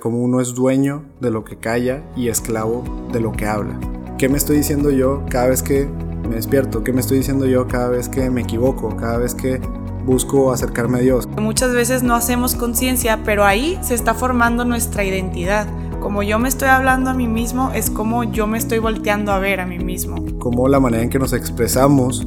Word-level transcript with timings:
como 0.00 0.22
uno 0.22 0.40
es 0.40 0.54
dueño 0.54 1.06
de 1.20 1.32
lo 1.32 1.44
que 1.44 1.56
calla 1.56 2.04
y 2.14 2.28
esclavo 2.28 2.84
de 3.12 3.18
lo 3.18 3.32
que 3.32 3.46
habla. 3.46 3.80
¿Qué 4.16 4.28
me 4.28 4.38
estoy 4.38 4.58
diciendo 4.58 4.92
yo 4.92 5.24
cada 5.28 5.48
vez 5.48 5.60
que 5.60 5.88
me 6.28 6.36
despierto? 6.36 6.84
¿Qué 6.84 6.92
me 6.92 7.00
estoy 7.00 7.18
diciendo 7.18 7.46
yo 7.46 7.66
cada 7.66 7.88
vez 7.88 8.08
que 8.08 8.30
me 8.30 8.42
equivoco? 8.42 8.96
Cada 8.96 9.18
vez 9.18 9.34
que 9.34 9.60
busco 10.06 10.52
acercarme 10.52 10.98
a 10.98 11.00
Dios. 11.00 11.26
Muchas 11.36 11.74
veces 11.74 12.04
no 12.04 12.14
hacemos 12.14 12.54
conciencia, 12.54 13.24
pero 13.24 13.44
ahí 13.44 13.76
se 13.82 13.94
está 13.94 14.14
formando 14.14 14.64
nuestra 14.64 15.02
identidad. 15.02 15.66
Como 15.98 16.22
yo 16.22 16.38
me 16.38 16.48
estoy 16.48 16.68
hablando 16.68 17.10
a 17.10 17.14
mí 17.14 17.26
mismo, 17.26 17.72
es 17.74 17.90
como 17.90 18.22
yo 18.22 18.46
me 18.46 18.56
estoy 18.56 18.78
volteando 18.78 19.32
a 19.32 19.40
ver 19.40 19.58
a 19.58 19.66
mí 19.66 19.80
mismo. 19.80 20.24
Como 20.38 20.68
la 20.68 20.78
manera 20.78 21.02
en 21.02 21.10
que 21.10 21.18
nos 21.18 21.32
expresamos 21.32 22.24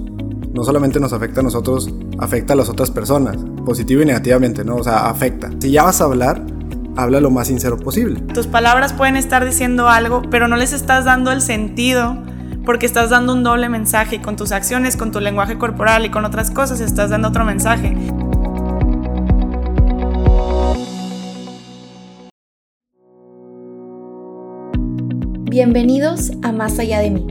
no 0.53 0.65
solamente 0.65 0.99
nos 0.99 1.13
afecta 1.13 1.39
a 1.39 1.43
nosotros, 1.43 1.89
afecta 2.17 2.51
a 2.51 2.57
las 2.57 2.67
otras 2.67 2.91
personas, 2.91 3.38
positivo 3.65 4.01
y 4.01 4.05
negativamente, 4.05 4.65
¿no? 4.65 4.75
O 4.75 4.83
sea, 4.83 5.09
afecta. 5.09 5.49
Si 5.59 5.71
ya 5.71 5.83
vas 5.83 6.01
a 6.01 6.03
hablar, 6.03 6.45
habla 6.95 7.21
lo 7.21 7.29
más 7.29 7.47
sincero 7.47 7.77
posible. 7.77 8.19
Tus 8.33 8.47
palabras 8.47 8.93
pueden 8.93 9.15
estar 9.15 9.45
diciendo 9.45 9.88
algo, 9.89 10.21
pero 10.29 10.47
no 10.47 10.55
les 10.55 10.73
estás 10.73 11.05
dando 11.05 11.31
el 11.31 11.41
sentido 11.41 12.17
porque 12.66 12.85
estás 12.85 13.09
dando 13.09 13.33
un 13.33 13.43
doble 13.43 13.70
mensaje 13.70 14.17
y 14.17 14.20
con 14.20 14.35
tus 14.35 14.52
acciones, 14.52 14.95
con 14.97 15.11
tu 15.11 15.19
lenguaje 15.19 15.57
corporal 15.57 16.05
y 16.05 16.09
con 16.09 16.25
otras 16.25 16.52
cosas 16.52 16.80
estás 16.80 17.09
dando 17.09 17.30
otro 17.30 17.45
mensaje. 17.45 17.95
Bienvenidos 25.49 26.31
a 26.44 26.53
Más 26.53 26.80
allá 26.80 26.99
de 26.99 27.11
mí, 27.11 27.27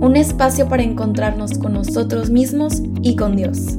un 0.00 0.16
espacio 0.16 0.68
para 0.68 0.82
encontrarnos 0.82 1.58
con 1.58 1.74
nosotros 1.74 2.30
mismos 2.30 2.80
y 3.02 3.14
con 3.14 3.36
Dios. 3.36 3.76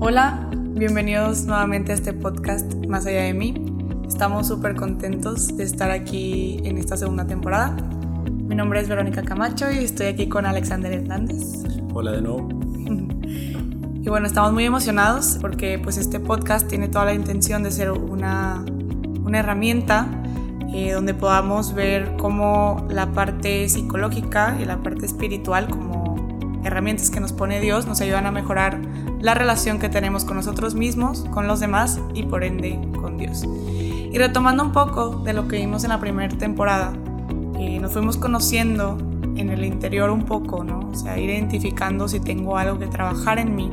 Hola, 0.00 0.47
Bienvenidos 0.78 1.44
nuevamente 1.44 1.90
a 1.90 1.96
este 1.96 2.12
podcast 2.12 2.72
Más 2.86 3.04
allá 3.04 3.22
de 3.22 3.34
mí. 3.34 3.52
Estamos 4.06 4.46
súper 4.46 4.76
contentos 4.76 5.56
de 5.56 5.64
estar 5.64 5.90
aquí 5.90 6.60
en 6.62 6.78
esta 6.78 6.96
segunda 6.96 7.26
temporada. 7.26 7.74
Mi 8.30 8.54
nombre 8.54 8.78
es 8.78 8.88
Verónica 8.88 9.22
Camacho 9.22 9.68
y 9.72 9.78
estoy 9.78 10.06
aquí 10.06 10.28
con 10.28 10.46
Alexander 10.46 10.92
Hernández. 10.92 11.64
Hola 11.92 12.12
de 12.12 12.22
nuevo. 12.22 12.48
y 13.26 14.08
bueno, 14.08 14.28
estamos 14.28 14.52
muy 14.52 14.66
emocionados 14.66 15.38
porque 15.40 15.80
pues 15.80 15.96
este 15.96 16.20
podcast 16.20 16.68
tiene 16.68 16.86
toda 16.86 17.06
la 17.06 17.14
intención 17.14 17.64
de 17.64 17.72
ser 17.72 17.90
una, 17.90 18.64
una 19.24 19.40
herramienta 19.40 20.06
eh, 20.72 20.92
donde 20.92 21.12
podamos 21.12 21.74
ver 21.74 22.14
cómo 22.18 22.86
la 22.88 23.10
parte 23.10 23.68
psicológica 23.68 24.56
y 24.62 24.64
la 24.64 24.80
parte 24.80 25.06
espiritual 25.06 25.68
como 25.68 26.60
herramientas 26.64 27.10
que 27.10 27.18
nos 27.18 27.32
pone 27.32 27.58
Dios 27.60 27.88
nos 27.88 28.00
ayudan 28.00 28.26
a 28.26 28.30
mejorar 28.30 28.80
la 29.20 29.34
relación 29.34 29.78
que 29.78 29.88
tenemos 29.88 30.24
con 30.24 30.36
nosotros 30.36 30.74
mismos, 30.74 31.26
con 31.30 31.46
los 31.46 31.60
demás 31.60 32.00
y 32.14 32.24
por 32.24 32.44
ende 32.44 32.78
con 33.00 33.18
Dios. 33.18 33.44
Y 34.10 34.16
retomando 34.16 34.64
un 34.64 34.72
poco 34.72 35.10
de 35.24 35.32
lo 35.32 35.48
que 35.48 35.56
vimos 35.56 35.84
en 35.84 35.90
la 35.90 36.00
primera 36.00 36.36
temporada, 36.36 36.92
eh, 37.58 37.78
nos 37.80 37.92
fuimos 37.92 38.16
conociendo 38.16 38.96
en 39.36 39.50
el 39.50 39.64
interior 39.64 40.10
un 40.10 40.24
poco, 40.24 40.64
¿no? 40.64 40.88
O 40.90 40.94
sea, 40.94 41.18
ir 41.18 41.30
identificando 41.30 42.08
si 42.08 42.20
tengo 42.20 42.56
algo 42.56 42.78
que 42.78 42.86
trabajar 42.86 43.38
en 43.38 43.54
mí 43.54 43.70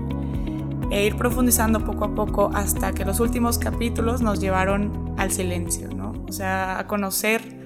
e 0.91 1.05
ir 1.05 1.17
profundizando 1.17 1.83
poco 1.83 2.05
a 2.05 2.15
poco 2.15 2.52
hasta 2.53 2.93
que 2.93 3.05
los 3.05 3.19
últimos 3.19 3.57
capítulos 3.57 4.21
nos 4.21 4.39
llevaron 4.39 5.13
al 5.17 5.31
silencio, 5.31 5.89
¿no? 5.95 6.13
O 6.27 6.31
sea, 6.31 6.80
a 6.80 6.87
conocer 6.87 7.64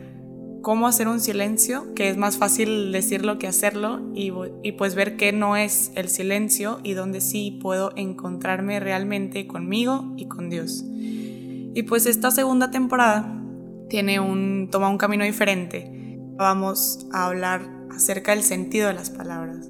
cómo 0.62 0.88
hacer 0.88 1.08
un 1.08 1.20
silencio, 1.20 1.94
que 1.94 2.10
es 2.10 2.18
más 2.18 2.38
fácil 2.38 2.92
decirlo 2.92 3.40
que 3.40 3.48
hacerlo, 3.48 4.02
y, 4.14 4.32
pues 4.74 4.96
ver 4.96 5.18
qué 5.18 5.32
no 5.32 5.56
es 5.56 5.92
el 5.96 6.10
silencio 6.10 6.80
y 6.84 6.94
dónde 6.94 7.22
sí 7.22 7.60
puedo 7.62 7.92
encontrarme 7.96 8.80
realmente 8.80 9.48
conmigo 9.48 10.14
y 10.18 10.28
con 10.28 10.50
Dios. 10.50 10.84
Y 10.88 11.84
pues 11.84 12.06
esta 12.06 12.32
segunda 12.32 12.72
temporada 12.72 13.42
tiene 13.90 14.20
un, 14.20 14.70
toma 14.72 14.90
un 14.90 14.98
camino 14.98 15.24
diferente. 15.24 16.18
Vamos 16.36 17.08
a 17.12 17.28
hablar 17.28 17.70
acerca 17.92 18.34
del 18.34 18.44
sentido 18.44 18.88
de 18.88 18.94
las 18.94 19.10
palabras, 19.10 19.70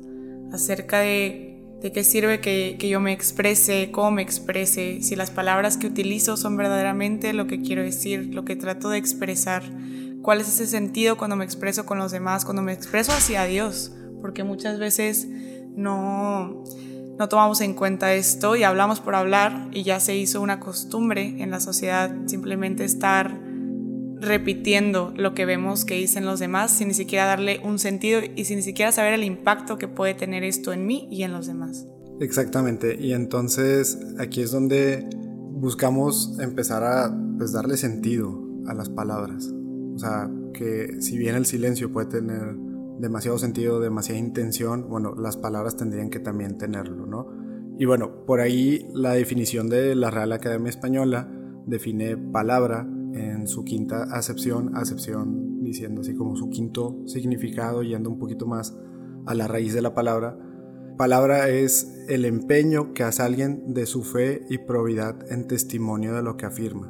acerca 0.51 0.99
de, 0.99 1.63
de 1.81 1.91
qué 1.91 2.03
sirve 2.03 2.41
que, 2.41 2.77
que 2.79 2.89
yo 2.89 2.99
me 2.99 3.11
exprese, 3.11 3.89
cómo 3.91 4.11
me 4.11 4.21
exprese, 4.21 5.01
si 5.01 5.15
las 5.15 5.31
palabras 5.31 5.77
que 5.77 5.87
utilizo 5.87 6.37
son 6.37 6.57
verdaderamente 6.57 7.33
lo 7.33 7.47
que 7.47 7.61
quiero 7.61 7.83
decir, 7.83 8.33
lo 8.33 8.45
que 8.45 8.55
trato 8.55 8.89
de 8.89 8.97
expresar 8.97 9.63
cuál 10.21 10.41
es 10.41 10.47
ese 10.47 10.67
sentido 10.67 11.17
cuando 11.17 11.35
me 11.35 11.45
expreso 11.45 11.85
con 11.85 11.97
los 11.97 12.11
demás, 12.11 12.45
cuando 12.45 12.61
me 12.61 12.73
expreso 12.73 13.11
hacia 13.11 13.43
Dios, 13.45 13.91
porque 14.21 14.43
muchas 14.43 14.79
veces 14.79 15.27
no, 15.75 16.63
no 17.17 17.29
tomamos 17.29 17.61
en 17.61 17.73
cuenta 17.73 18.13
esto 18.13 18.55
y 18.55 18.63
hablamos 18.63 18.99
por 18.99 19.15
hablar 19.15 19.69
y 19.71 19.83
ya 19.83 19.99
se 19.99 20.15
hizo 20.15 20.41
una 20.41 20.59
costumbre 20.59 21.41
en 21.41 21.51
la 21.51 21.59
sociedad 21.59 22.15
simplemente 22.27 22.83
estar 22.83 23.39
repitiendo 24.21 25.13
lo 25.15 25.33
que 25.33 25.45
vemos 25.45 25.85
que 25.85 25.95
dicen 25.95 26.25
los 26.25 26.39
demás 26.39 26.71
sin 26.71 26.89
ni 26.89 26.93
siquiera 26.93 27.25
darle 27.25 27.61
un 27.63 27.79
sentido 27.79 28.21
y 28.35 28.45
sin 28.45 28.57
ni 28.57 28.63
siquiera 28.63 28.91
saber 28.91 29.13
el 29.13 29.23
impacto 29.23 29.77
que 29.77 29.87
puede 29.87 30.13
tener 30.13 30.43
esto 30.43 30.73
en 30.73 30.85
mí 30.85 31.07
y 31.09 31.23
en 31.23 31.31
los 31.31 31.47
demás. 31.47 31.87
Exactamente, 32.19 32.97
y 32.99 33.13
entonces 33.13 33.97
aquí 34.17 34.41
es 34.41 34.51
donde 34.51 35.07
buscamos 35.13 36.37
empezar 36.39 36.83
a 36.83 37.15
pues, 37.37 37.53
darle 37.53 37.77
sentido 37.77 38.41
a 38.67 38.73
las 38.73 38.89
palabras. 38.89 39.49
O 39.99 40.01
sea, 40.01 40.31
que 40.53 41.01
si 41.01 41.17
bien 41.17 41.35
el 41.35 41.45
silencio 41.45 41.91
puede 41.91 42.07
tener 42.07 42.55
demasiado 42.99 43.37
sentido, 43.37 43.81
demasiada 43.81 44.17
intención, 44.17 44.87
bueno, 44.87 45.13
las 45.13 45.35
palabras 45.35 45.75
tendrían 45.75 46.09
que 46.09 46.21
también 46.21 46.57
tenerlo, 46.57 47.05
¿no? 47.05 47.27
Y 47.77 47.83
bueno, 47.83 48.25
por 48.25 48.39
ahí 48.39 48.87
la 48.93 49.11
definición 49.11 49.67
de 49.67 49.95
la 49.95 50.09
Real 50.09 50.31
Academia 50.31 50.69
Española 50.69 51.29
define 51.65 52.15
palabra 52.15 52.87
en 53.13 53.45
su 53.45 53.65
quinta 53.65 54.03
acepción, 54.03 54.73
acepción 54.77 55.65
diciendo 55.65 55.99
así 55.99 56.15
como 56.15 56.37
su 56.37 56.49
quinto 56.49 57.03
significado, 57.05 57.83
yendo 57.83 58.09
un 58.09 58.19
poquito 58.19 58.45
más 58.45 58.73
a 59.25 59.35
la 59.35 59.49
raíz 59.49 59.73
de 59.73 59.81
la 59.81 59.93
palabra. 59.93 60.39
Palabra 60.97 61.49
es 61.49 62.05
el 62.07 62.23
empeño 62.23 62.93
que 62.93 63.03
hace 63.03 63.21
alguien 63.21 63.73
de 63.73 63.85
su 63.85 64.03
fe 64.03 64.45
y 64.49 64.59
probidad 64.59 65.29
en 65.29 65.45
testimonio 65.47 66.15
de 66.15 66.23
lo 66.23 66.37
que 66.37 66.45
afirma. 66.45 66.89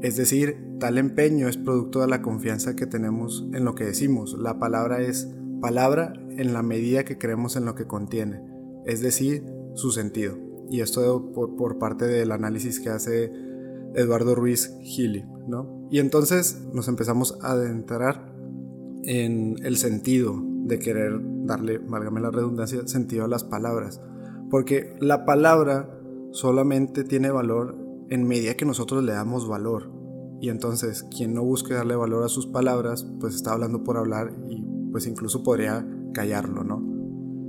Es 0.00 0.16
decir, 0.16 0.56
tal 0.78 0.96
empeño 0.96 1.48
es 1.48 1.56
producto 1.56 2.00
de 2.00 2.06
la 2.06 2.22
confianza 2.22 2.76
que 2.76 2.86
tenemos 2.86 3.48
en 3.52 3.64
lo 3.64 3.74
que 3.74 3.84
decimos. 3.84 4.36
La 4.38 4.58
palabra 4.58 5.00
es 5.00 5.28
palabra 5.60 6.12
en 6.30 6.52
la 6.52 6.62
medida 6.62 7.04
que 7.04 7.18
creemos 7.18 7.56
en 7.56 7.64
lo 7.64 7.74
que 7.74 7.86
contiene, 7.86 8.40
es 8.86 9.00
decir, 9.00 9.44
su 9.74 9.90
sentido. 9.90 10.36
Y 10.70 10.82
esto 10.82 11.32
por, 11.32 11.78
parte 11.78 12.06
del 12.06 12.30
análisis 12.30 12.78
que 12.78 12.90
hace 12.90 13.32
Eduardo 13.94 14.34
Ruiz 14.34 14.76
Gili, 14.82 15.24
¿no? 15.48 15.88
Y 15.90 15.98
entonces 15.98 16.60
nos 16.72 16.86
empezamos 16.88 17.38
a 17.42 17.52
adentrar 17.52 18.32
en 19.04 19.56
el 19.64 19.78
sentido 19.78 20.40
de 20.64 20.78
querer 20.78 21.18
darle, 21.44 21.78
válgame 21.78 22.20
la 22.20 22.30
redundancia, 22.30 22.86
sentido 22.86 23.24
a 23.24 23.28
las 23.28 23.44
palabras. 23.44 24.00
Porque 24.50 24.94
la 25.00 25.24
palabra 25.24 25.98
solamente 26.30 27.04
tiene 27.04 27.30
valor 27.30 27.87
en 28.10 28.26
medida 28.26 28.54
que 28.54 28.64
nosotros 28.64 29.04
le 29.04 29.12
damos 29.12 29.48
valor. 29.48 29.92
Y 30.40 30.50
entonces 30.50 31.04
quien 31.04 31.34
no 31.34 31.44
busque 31.44 31.74
darle 31.74 31.96
valor 31.96 32.24
a 32.24 32.28
sus 32.28 32.46
palabras, 32.46 33.06
pues 33.20 33.34
está 33.34 33.52
hablando 33.52 33.82
por 33.82 33.96
hablar 33.96 34.32
y 34.48 34.64
pues 34.92 35.06
incluso 35.06 35.42
podría 35.42 35.86
callarlo, 36.14 36.64
¿no? 36.64 36.82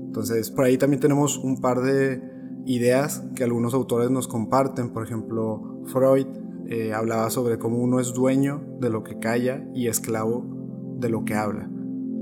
Entonces 0.08 0.50
por 0.52 0.66
ahí 0.66 0.78
también 0.78 1.00
tenemos 1.00 1.38
un 1.38 1.62
par 1.62 1.82
de 1.82 2.22
ideas 2.66 3.24
que 3.36 3.44
algunos 3.44 3.74
autores 3.74 4.10
nos 4.10 4.28
comparten. 4.28 4.90
Por 4.90 5.04
ejemplo, 5.04 5.84
Freud 5.86 6.28
eh, 6.68 6.94
hablaba 6.94 7.30
sobre 7.30 7.58
cómo 7.58 7.78
uno 7.78 8.00
es 8.00 8.14
dueño 8.14 8.62
de 8.80 8.90
lo 8.90 9.04
que 9.04 9.20
calla 9.20 9.68
y 9.74 9.88
esclavo 9.88 10.96
de 11.00 11.10
lo 11.10 11.26
que 11.26 11.36
habla. 11.36 11.70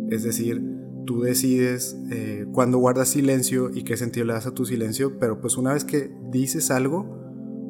Es 0.09 0.23
decir, 0.23 0.63
tú 1.05 1.21
decides 1.21 1.97
eh, 2.11 2.45
cuándo 2.53 2.77
guardas 2.77 3.09
silencio 3.09 3.69
y 3.73 3.83
qué 3.83 3.97
sentido 3.97 4.25
le 4.25 4.33
das 4.33 4.47
a 4.47 4.53
tu 4.53 4.65
silencio, 4.65 5.17
pero 5.19 5.41
pues 5.41 5.57
una 5.57 5.73
vez 5.73 5.83
que 5.83 6.11
dices 6.31 6.71
algo, 6.71 7.26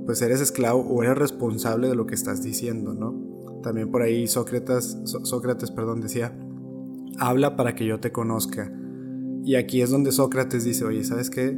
pues 0.07 0.21
eres 0.21 0.39
esclavo 0.39 0.79
o 0.81 1.03
eres 1.03 1.17
responsable 1.17 1.89
de 1.89 1.95
lo 1.95 2.07
que 2.07 2.15
estás 2.15 2.41
diciendo, 2.41 2.93
¿no? 2.93 3.61
También 3.61 3.91
por 3.91 4.01
ahí 4.01 4.25
Sócrates, 4.25 4.97
Sócrates 5.03 5.69
perdón, 5.69 5.99
decía, 5.99 6.33
habla 7.19 7.57
para 7.57 7.75
que 7.75 7.85
yo 7.85 7.99
te 7.99 8.13
conozca. 8.13 8.71
Y 9.43 9.55
aquí 9.55 9.81
es 9.81 9.89
donde 9.89 10.13
Sócrates 10.13 10.63
dice, 10.63 10.85
oye, 10.85 11.03
¿sabes 11.03 11.29
qué? 11.29 11.57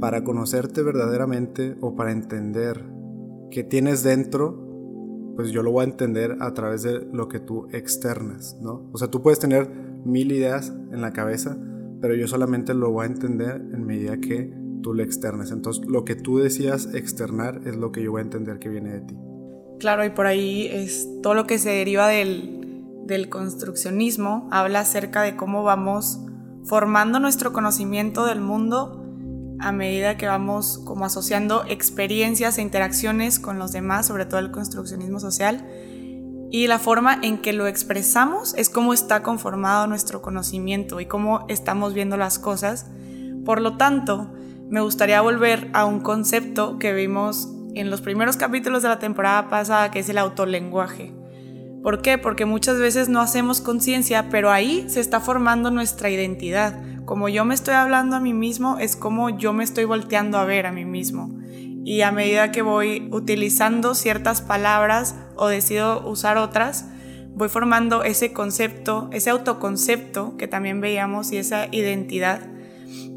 Para 0.00 0.22
conocerte 0.22 0.82
verdaderamente 0.82 1.76
o 1.80 1.96
para 1.96 2.12
entender 2.12 2.84
qué 3.50 3.64
tienes 3.64 4.02
dentro, 4.02 5.32
pues 5.34 5.50
yo 5.50 5.62
lo 5.62 5.72
voy 5.72 5.86
a 5.86 5.88
entender 5.88 6.36
a 6.40 6.52
través 6.52 6.82
de 6.82 7.08
lo 7.10 7.28
que 7.28 7.40
tú 7.40 7.68
externas, 7.72 8.58
¿no? 8.60 8.90
O 8.92 8.98
sea, 8.98 9.08
tú 9.08 9.22
puedes 9.22 9.38
tener 9.38 9.70
mil 10.04 10.30
ideas 10.30 10.74
en 10.90 11.00
la 11.00 11.14
cabeza, 11.14 11.56
pero 12.02 12.14
yo 12.14 12.28
solamente 12.28 12.74
lo 12.74 12.90
voy 12.90 13.04
a 13.04 13.08
entender 13.08 13.62
en 13.72 13.86
medida 13.86 14.18
que 14.18 14.61
tú 14.82 14.94
le 14.94 15.02
externes. 15.02 15.50
Entonces, 15.50 15.86
lo 15.86 16.04
que 16.04 16.14
tú 16.14 16.38
decías 16.38 16.92
externar 16.94 17.60
es 17.64 17.76
lo 17.76 17.92
que 17.92 18.02
yo 18.02 18.10
voy 18.10 18.20
a 18.20 18.24
entender 18.24 18.58
que 18.58 18.68
viene 18.68 18.92
de 18.92 19.00
ti. 19.00 19.16
Claro, 19.78 20.04
y 20.04 20.10
por 20.10 20.26
ahí 20.26 20.66
es 20.66 21.08
todo 21.22 21.34
lo 21.34 21.46
que 21.46 21.58
se 21.58 21.70
deriva 21.70 22.06
del, 22.08 22.84
del 23.06 23.28
construccionismo, 23.28 24.48
habla 24.52 24.80
acerca 24.80 25.22
de 25.22 25.36
cómo 25.36 25.62
vamos 25.62 26.20
formando 26.64 27.18
nuestro 27.18 27.52
conocimiento 27.52 28.26
del 28.26 28.40
mundo 28.40 28.98
a 29.58 29.72
medida 29.72 30.16
que 30.16 30.26
vamos 30.26 30.78
como 30.84 31.04
asociando 31.04 31.64
experiencias 31.68 32.58
e 32.58 32.62
interacciones 32.62 33.38
con 33.38 33.58
los 33.58 33.72
demás, 33.72 34.06
sobre 34.06 34.26
todo 34.26 34.40
el 34.40 34.50
construccionismo 34.50 35.20
social. 35.20 35.64
Y 36.50 36.66
la 36.66 36.78
forma 36.78 37.18
en 37.22 37.38
que 37.38 37.52
lo 37.52 37.66
expresamos 37.66 38.54
es 38.58 38.68
cómo 38.68 38.92
está 38.92 39.22
conformado 39.22 39.86
nuestro 39.86 40.20
conocimiento 40.20 41.00
y 41.00 41.06
cómo 41.06 41.46
estamos 41.48 41.94
viendo 41.94 42.16
las 42.16 42.38
cosas. 42.38 42.86
Por 43.44 43.60
lo 43.60 43.76
tanto, 43.76 44.32
me 44.72 44.80
gustaría 44.80 45.20
volver 45.20 45.68
a 45.74 45.84
un 45.84 46.00
concepto 46.00 46.78
que 46.78 46.94
vimos 46.94 47.46
en 47.74 47.90
los 47.90 48.00
primeros 48.00 48.38
capítulos 48.38 48.82
de 48.82 48.88
la 48.88 48.98
temporada 48.98 49.50
pasada, 49.50 49.90
que 49.90 49.98
es 49.98 50.08
el 50.08 50.16
autolenguaje. 50.16 51.12
¿Por 51.82 52.00
qué? 52.00 52.16
Porque 52.16 52.46
muchas 52.46 52.78
veces 52.78 53.10
no 53.10 53.20
hacemos 53.20 53.60
conciencia, 53.60 54.30
pero 54.30 54.50
ahí 54.50 54.86
se 54.88 55.00
está 55.00 55.20
formando 55.20 55.70
nuestra 55.70 56.08
identidad. 56.08 56.82
Como 57.04 57.28
yo 57.28 57.44
me 57.44 57.52
estoy 57.52 57.74
hablando 57.74 58.16
a 58.16 58.20
mí 58.20 58.32
mismo, 58.32 58.78
es 58.78 58.96
como 58.96 59.28
yo 59.28 59.52
me 59.52 59.62
estoy 59.62 59.84
volteando 59.84 60.38
a 60.38 60.46
ver 60.46 60.64
a 60.64 60.72
mí 60.72 60.86
mismo. 60.86 61.28
Y 61.84 62.00
a 62.00 62.10
medida 62.10 62.50
que 62.50 62.62
voy 62.62 63.10
utilizando 63.12 63.94
ciertas 63.94 64.40
palabras 64.40 65.16
o 65.36 65.48
decido 65.48 66.08
usar 66.08 66.38
otras, 66.38 66.88
voy 67.34 67.50
formando 67.50 68.04
ese 68.04 68.32
concepto, 68.32 69.10
ese 69.12 69.28
autoconcepto 69.28 70.38
que 70.38 70.48
también 70.48 70.80
veíamos 70.80 71.30
y 71.30 71.36
esa 71.36 71.66
identidad 71.72 72.40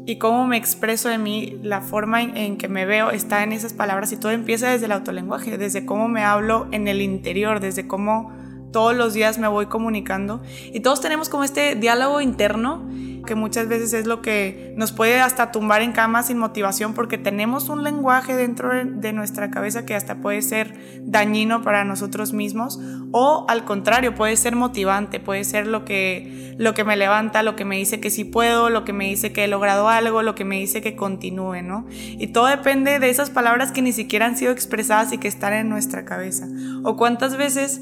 y 0.06 0.16
cómo 0.16 0.46
me 0.46 0.56
expreso 0.56 1.08
de 1.08 1.18
mí, 1.18 1.58
la 1.62 1.80
forma 1.80 2.22
en, 2.22 2.56
que 2.56 2.68
me 2.68 2.86
veo 2.86 3.10
está 3.10 3.42
en 3.42 3.52
esas 3.52 3.72
palabras 3.72 4.12
y 4.12 4.16
todo 4.16 4.30
empieza 4.30 4.70
desde 4.70 4.86
el 4.86 4.92
autolenguaje, 4.92 5.58
desde 5.58 5.84
cómo 5.84 6.06
me 6.06 6.22
hablo 6.22 6.68
en 6.70 6.86
el 6.86 7.02
interior, 7.02 7.58
desde 7.58 7.88
cómo 7.88 8.32
todos 8.72 8.96
los 8.96 9.14
días 9.14 9.38
me 9.38 9.48
voy 9.48 9.66
comunicando 9.66 10.42
y 10.72 10.80
todos 10.80 11.00
tenemos 11.00 11.28
como 11.28 11.44
este 11.44 11.74
diálogo 11.74 12.20
interno 12.20 12.86
que 13.26 13.34
muchas 13.34 13.68
veces 13.68 13.92
es 13.92 14.06
lo 14.06 14.22
que 14.22 14.72
nos 14.76 14.92
puede 14.92 15.20
hasta 15.20 15.52
tumbar 15.52 15.82
en 15.82 15.92
cama 15.92 16.22
sin 16.22 16.38
motivación 16.38 16.94
porque 16.94 17.18
tenemos 17.18 17.68
un 17.68 17.84
lenguaje 17.84 18.34
dentro 18.34 18.70
de 18.72 19.12
nuestra 19.12 19.50
cabeza 19.50 19.84
que 19.84 19.94
hasta 19.94 20.22
puede 20.22 20.40
ser 20.40 20.74
dañino 21.02 21.62
para 21.62 21.84
nosotros 21.84 22.32
mismos 22.32 22.78
o 23.12 23.44
al 23.48 23.64
contrario 23.64 24.14
puede 24.14 24.36
ser 24.36 24.56
motivante, 24.56 25.20
puede 25.20 25.44
ser 25.44 25.66
lo 25.66 25.84
que, 25.84 26.54
lo 26.58 26.72
que 26.72 26.84
me 26.84 26.96
levanta, 26.96 27.42
lo 27.42 27.56
que 27.56 27.64
me 27.64 27.76
dice 27.76 28.00
que 28.00 28.10
sí 28.10 28.24
puedo, 28.24 28.70
lo 28.70 28.84
que 28.84 28.92
me 28.92 29.06
dice 29.06 29.32
que 29.32 29.44
he 29.44 29.48
logrado 29.48 29.88
algo, 29.88 30.22
lo 30.22 30.34
que 30.34 30.44
me 30.44 30.58
dice 30.58 30.80
que 30.80 30.96
continúe, 30.96 31.62
¿no? 31.62 31.86
Y 31.90 32.28
todo 32.28 32.46
depende 32.46 32.98
de 32.98 33.10
esas 33.10 33.30
palabras 33.30 33.72
que 33.72 33.82
ni 33.82 33.92
siquiera 33.92 34.26
han 34.26 34.36
sido 34.36 34.52
expresadas 34.52 35.12
y 35.12 35.18
que 35.18 35.28
están 35.28 35.52
en 35.52 35.68
nuestra 35.68 36.04
cabeza. 36.04 36.46
O 36.84 36.96
cuántas 36.96 37.36
veces 37.36 37.80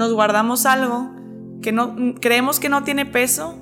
nos 0.00 0.14
guardamos 0.14 0.64
algo 0.64 1.10
que 1.60 1.72
no 1.72 1.94
creemos 2.20 2.58
que 2.58 2.70
no 2.70 2.84
tiene 2.84 3.04
peso 3.04 3.54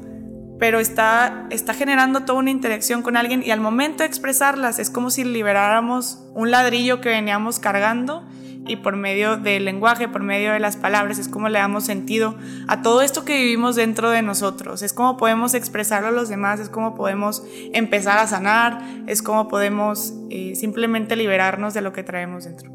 pero 0.60 0.78
está, 0.78 1.46
está 1.50 1.74
generando 1.74 2.20
toda 2.20 2.38
una 2.38 2.50
interacción 2.50 3.02
con 3.02 3.16
alguien 3.16 3.42
y 3.44 3.50
al 3.50 3.60
momento 3.60 3.98
de 4.04 4.06
expresarlas 4.06 4.78
es 4.78 4.88
como 4.88 5.10
si 5.10 5.24
liberáramos 5.24 6.20
un 6.34 6.52
ladrillo 6.52 7.00
que 7.00 7.08
veníamos 7.08 7.58
cargando 7.58 8.24
y 8.68 8.76
por 8.76 8.96
medio 8.96 9.36
del 9.36 9.64
lenguaje, 9.64 10.08
por 10.08 10.22
medio 10.22 10.52
de 10.52 10.60
las 10.60 10.76
palabras, 10.76 11.18
es 11.18 11.26
como 11.26 11.48
le 11.48 11.58
damos 11.58 11.84
sentido 11.84 12.36
a 12.68 12.82
todo 12.82 13.02
esto 13.02 13.24
que 13.24 13.36
vivimos 13.36 13.74
dentro 13.76 14.10
de 14.10 14.22
nosotros, 14.22 14.82
es 14.82 14.92
como 14.92 15.16
podemos 15.16 15.54
expresarlo 15.54 16.08
a 16.08 16.12
los 16.12 16.28
demás, 16.28 16.60
es 16.60 16.68
como 16.68 16.94
podemos 16.94 17.42
empezar 17.72 18.18
a 18.18 18.26
sanar, 18.26 19.04
es 19.06 19.22
como 19.22 19.48
podemos 19.48 20.12
eh, 20.30 20.54
simplemente 20.54 21.16
liberarnos 21.16 21.72
de 21.72 21.80
lo 21.80 21.92
que 21.92 22.04
traemos 22.04 22.44
dentro. 22.44 22.70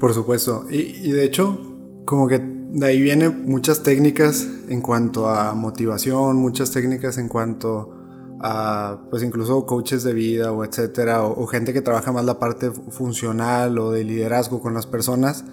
Por 0.00 0.12
supuesto, 0.12 0.66
y, 0.68 0.78
y 0.78 1.12
de 1.12 1.24
hecho, 1.24 1.58
como 2.04 2.26
que 2.26 2.55
de 2.72 2.86
ahí 2.86 3.00
vienen 3.00 3.44
muchas 3.46 3.82
técnicas 3.82 4.46
en 4.68 4.80
cuanto 4.80 5.28
a 5.28 5.54
motivación, 5.54 6.36
muchas 6.36 6.72
técnicas 6.72 7.18
en 7.18 7.28
cuanto 7.28 7.92
a, 8.40 9.06
pues 9.10 9.22
incluso 9.22 9.64
coaches 9.66 10.02
de 10.02 10.12
vida 10.12 10.52
o 10.52 10.64
etcétera, 10.64 11.24
o, 11.24 11.46
gente 11.46 11.72
que 11.72 11.80
trabaja 11.80 12.12
más 12.12 12.24
la 12.24 12.38
parte 12.38 12.70
funcional 12.70 13.78
o 13.78 13.92
de 13.92 14.04
liderazgo 14.04 14.60
con 14.60 14.74
las 14.74 14.86
personas, 14.86 15.44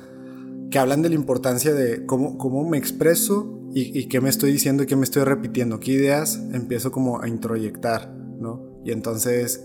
que 0.70 0.80
hablan 0.80 1.02
de 1.02 1.10
la 1.10 1.16
importancia 1.16 1.74
de 1.74 2.06
cómo, 2.06 2.38
cómo 2.38 2.68
me 2.68 2.78
expreso 2.78 3.60
y, 3.74 3.98
y 3.98 4.08
qué 4.08 4.20
me 4.20 4.30
estoy 4.30 4.52
diciendo 4.52 4.84
y 4.84 4.86
qué 4.86 4.96
me 4.96 5.04
estoy 5.04 5.24
repitiendo, 5.24 5.80
qué 5.80 5.92
ideas 5.92 6.42
empiezo 6.52 6.92
como 6.92 7.22
a 7.22 7.28
introyectar, 7.28 8.14
¿no? 8.14 8.82
Y 8.84 8.92
entonces 8.92 9.64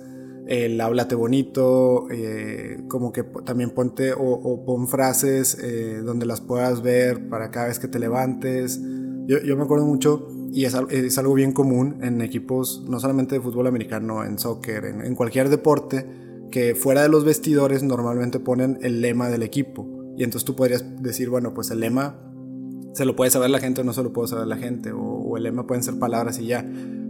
el 0.48 0.80
háblate 0.80 1.14
bonito, 1.14 2.06
eh, 2.10 2.82
como 2.88 3.12
que 3.12 3.22
también 3.44 3.70
ponte 3.70 4.14
o, 4.16 4.64
pon 4.64 4.88
frases 4.88 5.58
eh, 5.62 6.00
donde 6.02 6.24
las 6.24 6.40
puedas 6.40 6.80
ver 6.80 7.28
para 7.28 7.50
cada 7.50 7.68
vez 7.68 7.78
que 7.78 7.86
te 7.86 7.98
levantes. 7.98 8.80
Yo, 9.26 9.56
me 9.58 9.62
acuerdo 9.62 9.84
mucho, 9.84 10.26
y 10.50 10.64
es, 10.64 10.74
es, 10.88 11.18
algo 11.18 11.34
bien 11.34 11.52
común 11.52 11.98
en 12.02 12.22
equipos, 12.22 12.82
no 12.88 12.98
solamente 12.98 13.34
de 13.34 13.42
fútbol 13.42 13.66
americano, 13.66 14.24
en 14.24 14.38
soccer, 14.38 14.86
en, 14.86 15.14
cualquier 15.14 15.50
deporte, 15.50 16.06
que 16.50 16.74
fuera 16.74 17.02
de 17.02 17.10
los 17.10 17.26
vestidores 17.26 17.82
normalmente 17.82 18.40
ponen 18.40 18.78
el 18.80 19.02
lema 19.02 19.28
del 19.28 19.42
equipo. 19.42 19.86
Y 20.16 20.24
entonces 20.24 20.46
tú 20.46 20.56
podrías 20.56 20.82
decir, 21.02 21.28
bueno, 21.28 21.52
pues 21.52 21.70
el 21.70 21.80
lema 21.80 22.18
se 22.94 23.04
lo 23.04 23.14
puede 23.14 23.30
saber 23.30 23.50
la 23.50 23.58
gente 23.58 23.82
o 23.82 23.84
no 23.84 23.92
se 23.92 24.02
lo 24.02 24.14
puede 24.14 24.28
saber 24.28 24.46
la 24.46 24.56
gente, 24.56 24.92
o, 24.92 24.98
o 24.98 25.36
el 25.36 25.42
lema 25.42 25.66
pueden 25.66 25.82
ser 25.82 25.98
palabras 25.98 26.38
y 26.38 26.46
ya. 26.46 26.66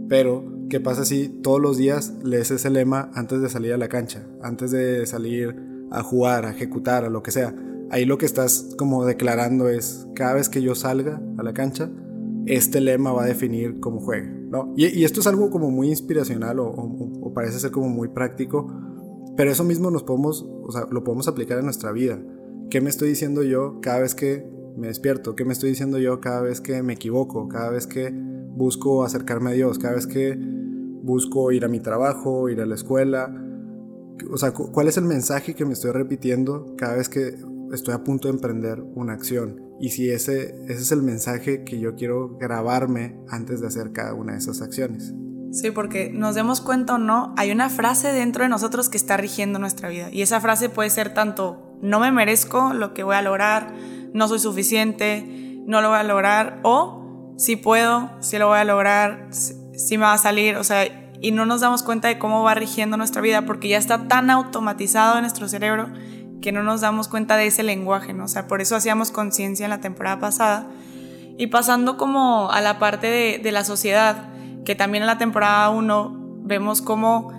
Pero 0.09 0.58
¿Qué 0.69 0.79
pasa 0.79 1.03
si 1.03 1.29
todos 1.29 1.59
los 1.59 1.77
días 1.77 2.13
lees 2.23 2.51
ese 2.51 2.69
lema 2.69 3.09
antes 3.15 3.41
de 3.41 3.49
salir 3.49 3.73
a 3.73 3.77
la 3.77 3.89
cancha? 3.89 4.27
Antes 4.43 4.69
de 4.69 5.07
salir 5.07 5.55
a 5.89 6.03
jugar, 6.03 6.45
a 6.45 6.51
ejecutar, 6.51 7.03
a 7.03 7.09
lo 7.09 7.23
que 7.23 7.31
sea. 7.31 7.55
Ahí 7.89 8.05
lo 8.05 8.19
que 8.19 8.27
estás 8.27 8.75
como 8.77 9.03
declarando 9.03 9.67
es, 9.67 10.07
cada 10.13 10.35
vez 10.35 10.47
que 10.47 10.61
yo 10.61 10.75
salga 10.75 11.19
a 11.39 11.43
la 11.43 11.53
cancha, 11.55 11.89
este 12.45 12.81
lema 12.81 13.11
va 13.11 13.23
a 13.23 13.25
definir 13.25 13.79
cómo 13.79 13.99
juegue, 13.99 14.27
¿no? 14.29 14.71
Y, 14.77 15.03
esto 15.03 15.21
es 15.21 15.27
algo 15.27 15.49
como 15.49 15.71
muy 15.71 15.89
inspiracional 15.89 16.59
o, 16.59 17.31
parece 17.33 17.59
ser 17.59 17.71
como 17.71 17.89
muy 17.89 18.09
práctico, 18.09 18.71
pero 19.35 19.51
eso 19.51 19.63
mismo 19.63 19.89
nos 19.89 20.03
podemos, 20.03 20.47
o 20.47 20.71
sea, 20.71 20.85
lo 20.91 21.03
podemos 21.03 21.27
aplicar 21.27 21.57
en 21.57 21.65
nuestra 21.65 21.91
vida. 21.91 22.19
¿Qué 22.69 22.79
me 22.79 22.91
estoy 22.91 23.09
diciendo 23.09 23.41
yo 23.41 23.79
cada 23.81 24.01
vez 24.01 24.13
que 24.13 24.45
me 24.77 24.87
despierto? 24.87 25.35
¿Qué 25.35 25.45
me 25.45 25.53
estoy 25.53 25.69
diciendo 25.69 25.97
yo 25.97 26.21
cada 26.21 26.41
vez 26.41 26.61
que 26.61 26.83
me 26.83 26.93
equivoco? 26.93 27.47
Cada 27.47 27.71
vez 27.71 27.87
que 27.87 28.11
busco 28.11 29.03
acercarme 29.03 29.49
a 29.49 29.53
Dios? 29.53 29.79
Cada 29.79 29.95
vez 29.95 30.05
que 30.05 30.58
busco 31.09 31.51
ir 31.51 31.65
a 31.65 31.67
mi 31.67 31.79
trabajo, 31.79 32.47
ir 32.49 32.61
a 32.61 32.65
la 32.65 32.75
escuela. 32.75 33.33
O 34.31 34.37
sea, 34.37 34.51
¿cuál 34.51 34.87
es 34.87 34.97
el 34.97 35.05
mensaje 35.05 35.55
que 35.55 35.65
me 35.65 35.73
estoy 35.73 35.91
repitiendo 35.91 36.75
cada 36.77 36.95
vez 36.95 37.09
que 37.09 37.35
estoy 37.73 37.93
a 37.93 38.03
punto 38.03 38.27
de 38.27 38.35
emprender 38.35 38.81
una 38.81 39.13
acción? 39.13 39.61
Y 39.79 39.89
si 39.89 40.09
ese, 40.09 40.55
ese 40.65 40.81
es 40.81 40.91
el 40.91 41.01
mensaje 41.01 41.63
que 41.63 41.79
yo 41.79 41.95
quiero 41.95 42.37
grabarme 42.37 43.19
antes 43.27 43.59
de 43.59 43.67
hacer 43.67 43.91
cada 43.91 44.13
una 44.13 44.33
de 44.33 44.39
esas 44.39 44.61
acciones. 44.61 45.13
Sí, 45.51 45.71
porque 45.71 46.11
nos 46.13 46.35
demos 46.35 46.61
cuenta 46.61 46.95
o 46.95 46.97
no, 46.99 47.33
hay 47.35 47.51
una 47.51 47.69
frase 47.69 48.13
dentro 48.13 48.43
de 48.43 48.49
nosotros 48.49 48.87
que 48.87 48.97
está 48.97 49.17
rigiendo 49.17 49.57
nuestra 49.57 49.89
vida. 49.89 50.09
Y 50.11 50.21
esa 50.21 50.39
frase 50.41 50.69
puede 50.69 50.91
ser 50.91 51.13
tanto, 51.13 51.75
no 51.81 51.99
me 51.99 52.11
merezco 52.11 52.73
lo 52.73 52.93
que 52.93 53.03
voy 53.03 53.15
a 53.15 53.23
lograr, 53.23 53.73
no 54.13 54.27
soy 54.27 54.37
suficiente, 54.37 55.63
no 55.65 55.81
lo 55.81 55.89
voy 55.89 55.97
a 55.97 56.03
lograr, 56.03 56.59
o 56.63 57.33
si 57.37 57.55
puedo, 57.55 58.11
si 58.19 58.37
lo 58.37 58.47
voy 58.47 58.59
a 58.59 58.63
lograr, 58.63 59.29
si 59.31 59.97
me 59.97 60.03
va 60.03 60.13
a 60.13 60.17
salir, 60.17 60.57
o 60.57 60.63
sea, 60.63 61.08
y 61.21 61.31
no 61.31 61.45
nos 61.45 61.61
damos 61.61 61.83
cuenta 61.83 62.07
de 62.07 62.17
cómo 62.17 62.43
va 62.43 62.53
rigiendo 62.53 62.97
nuestra 62.97 63.21
vida 63.21 63.45
porque 63.45 63.67
ya 63.67 63.77
está 63.77 64.07
tan 64.07 64.29
automatizado 64.29 65.15
en 65.15 65.21
nuestro 65.21 65.47
cerebro 65.47 65.89
que 66.41 66.51
no 66.51 66.63
nos 66.63 66.81
damos 66.81 67.07
cuenta 67.07 67.35
de 67.37 67.47
ese 67.47 67.63
lenguaje, 67.63 68.13
¿no? 68.13 68.25
O 68.25 68.27
sea, 68.27 68.47
por 68.47 68.61
eso 68.61 68.75
hacíamos 68.75 69.11
conciencia 69.11 69.65
en 69.65 69.69
la 69.69 69.81
temporada 69.81 70.19
pasada. 70.19 70.67
Y 71.37 71.47
pasando 71.47 71.97
como 71.97 72.51
a 72.51 72.61
la 72.61 72.79
parte 72.79 73.39
de, 73.41 73.51
la 73.51 73.63
sociedad, 73.63 74.29
que 74.65 74.75
también 74.75 75.03
en 75.03 75.07
la 75.07 75.17
temporada 75.17 75.69
1 75.69 76.41
vemos 76.43 76.81
cómo 76.81 77.33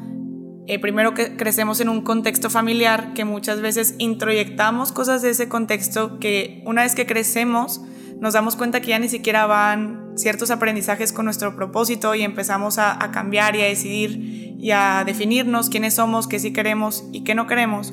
eh, 0.67 0.79
primero 0.79 1.15
que 1.15 1.37
crecemos 1.37 1.81
en 1.81 1.89
un 1.89 2.03
contexto 2.03 2.51
familiar, 2.51 3.13
que 3.15 3.25
muchas 3.25 3.61
veces 3.61 3.95
introyectamos 3.99 4.93
cosas 4.93 5.23
de 5.23 5.31
ese 5.31 5.49
contexto 5.49 6.19
que 6.19 6.63
una 6.67 6.83
vez 6.83 6.95
que 6.95 7.07
crecemos 7.07 7.81
nos 8.21 8.35
damos 8.35 8.55
cuenta 8.55 8.81
que 8.81 8.89
ya 8.89 8.99
ni 8.99 9.09
siquiera 9.09 9.47
van 9.47 10.13
ciertos 10.15 10.51
aprendizajes 10.51 11.13
con 11.13 11.25
nuestro 11.25 11.57
propósito 11.57 12.15
y 12.15 12.23
empezamos 12.23 12.79
a, 12.79 12.99
cambiar 13.13 13.57
y 13.57 13.63
a 13.63 13.65
decidir 13.65 14.57
y 14.59 14.73
a 14.73 15.05
definirnos 15.07 15.71
quiénes 15.71 15.95
somos, 15.95 16.29
qué 16.29 16.39
sí 16.39 16.53
queremos 16.53 17.05
y 17.13 17.25
qué 17.25 17.35
no 17.35 17.47
queremos. 17.47 17.93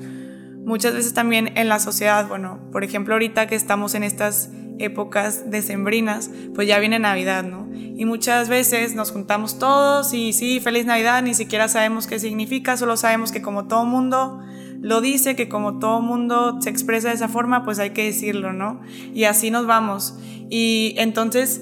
Muchas 0.65 0.93
veces 0.93 1.13
también 1.13 1.57
en 1.57 1.69
la 1.69 1.79
sociedad, 1.79 2.27
bueno, 2.27 2.60
por 2.74 2.84
ejemplo 2.84 3.15
ahorita 3.15 3.48
que 3.48 3.55
estamos 3.55 3.96
en 3.96 4.03
estas 4.03 4.50
épocas 4.79 5.50
decembrinas, 5.50 6.29
pues 6.53 6.67
ya 6.67 6.77
viene 6.77 7.00
Navidad, 7.00 7.43
¿no? 7.43 7.65
Y 7.74 8.03
muchas 8.03 8.50
veces 8.50 8.96
nos 8.96 9.12
juntamos 9.12 9.60
todos 9.60 10.13
y 10.13 10.34
sí, 10.34 10.60
feliz 10.60 10.86
Navidad, 10.86 11.24
ni 11.24 11.36
siquiera 11.36 11.69
sabemos 11.69 12.05
qué 12.05 12.19
significa, 12.19 12.75
solo 12.75 12.98
sabemos 12.98 13.31
que 13.31 13.41
como 13.41 13.67
todo 13.67 13.86
mundo 13.86 14.43
lo 14.81 15.01
dice, 15.01 15.36
que 15.36 15.50
como 15.50 15.79
todo 15.79 16.01
mundo 16.01 16.62
se 16.62 16.69
expresa 16.69 17.10
de 17.10 17.15
esa 17.15 17.27
forma, 17.27 17.63
pues 17.63 17.79
hay 17.79 17.91
que 17.91 18.05
decirlo, 18.05 18.53
¿no? 18.53 18.81
Y 19.13 19.24
así 19.25 19.51
nos 19.51 19.65
vamos. 19.65 20.17
Y 20.50 20.93
entonces, 20.98 21.62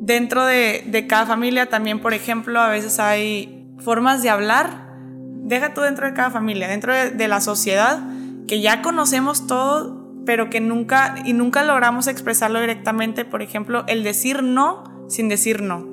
dentro 0.00 0.44
de, 0.44 1.06
cada 1.08 1.26
familia 1.26 1.68
también, 1.68 2.00
por 2.00 2.14
ejemplo, 2.14 2.60
a 2.60 2.68
veces 2.68 2.98
hay 2.98 3.66
formas 3.78 4.22
de 4.22 4.30
hablar, 4.30 4.96
deja 5.44 5.74
tú 5.74 5.82
dentro 5.82 6.06
de 6.06 6.14
cada 6.14 6.30
familia, 6.30 6.68
dentro 6.68 6.92
de, 6.92 7.28
la 7.28 7.40
sociedad, 7.40 8.02
que 8.46 8.60
ya 8.60 8.82
conocemos 8.82 9.46
todo, 9.46 10.22
pero 10.24 10.50
que 10.50 10.60
nunca, 10.60 11.16
y 11.24 11.32
nunca 11.32 11.64
logramos 11.64 12.06
expresarlo 12.06 12.60
directamente, 12.60 13.24
por 13.24 13.42
ejemplo, 13.42 13.84
el 13.88 14.02
decir 14.04 14.42
no 14.42 15.06
sin 15.08 15.28
decir 15.28 15.62
no. 15.62 15.86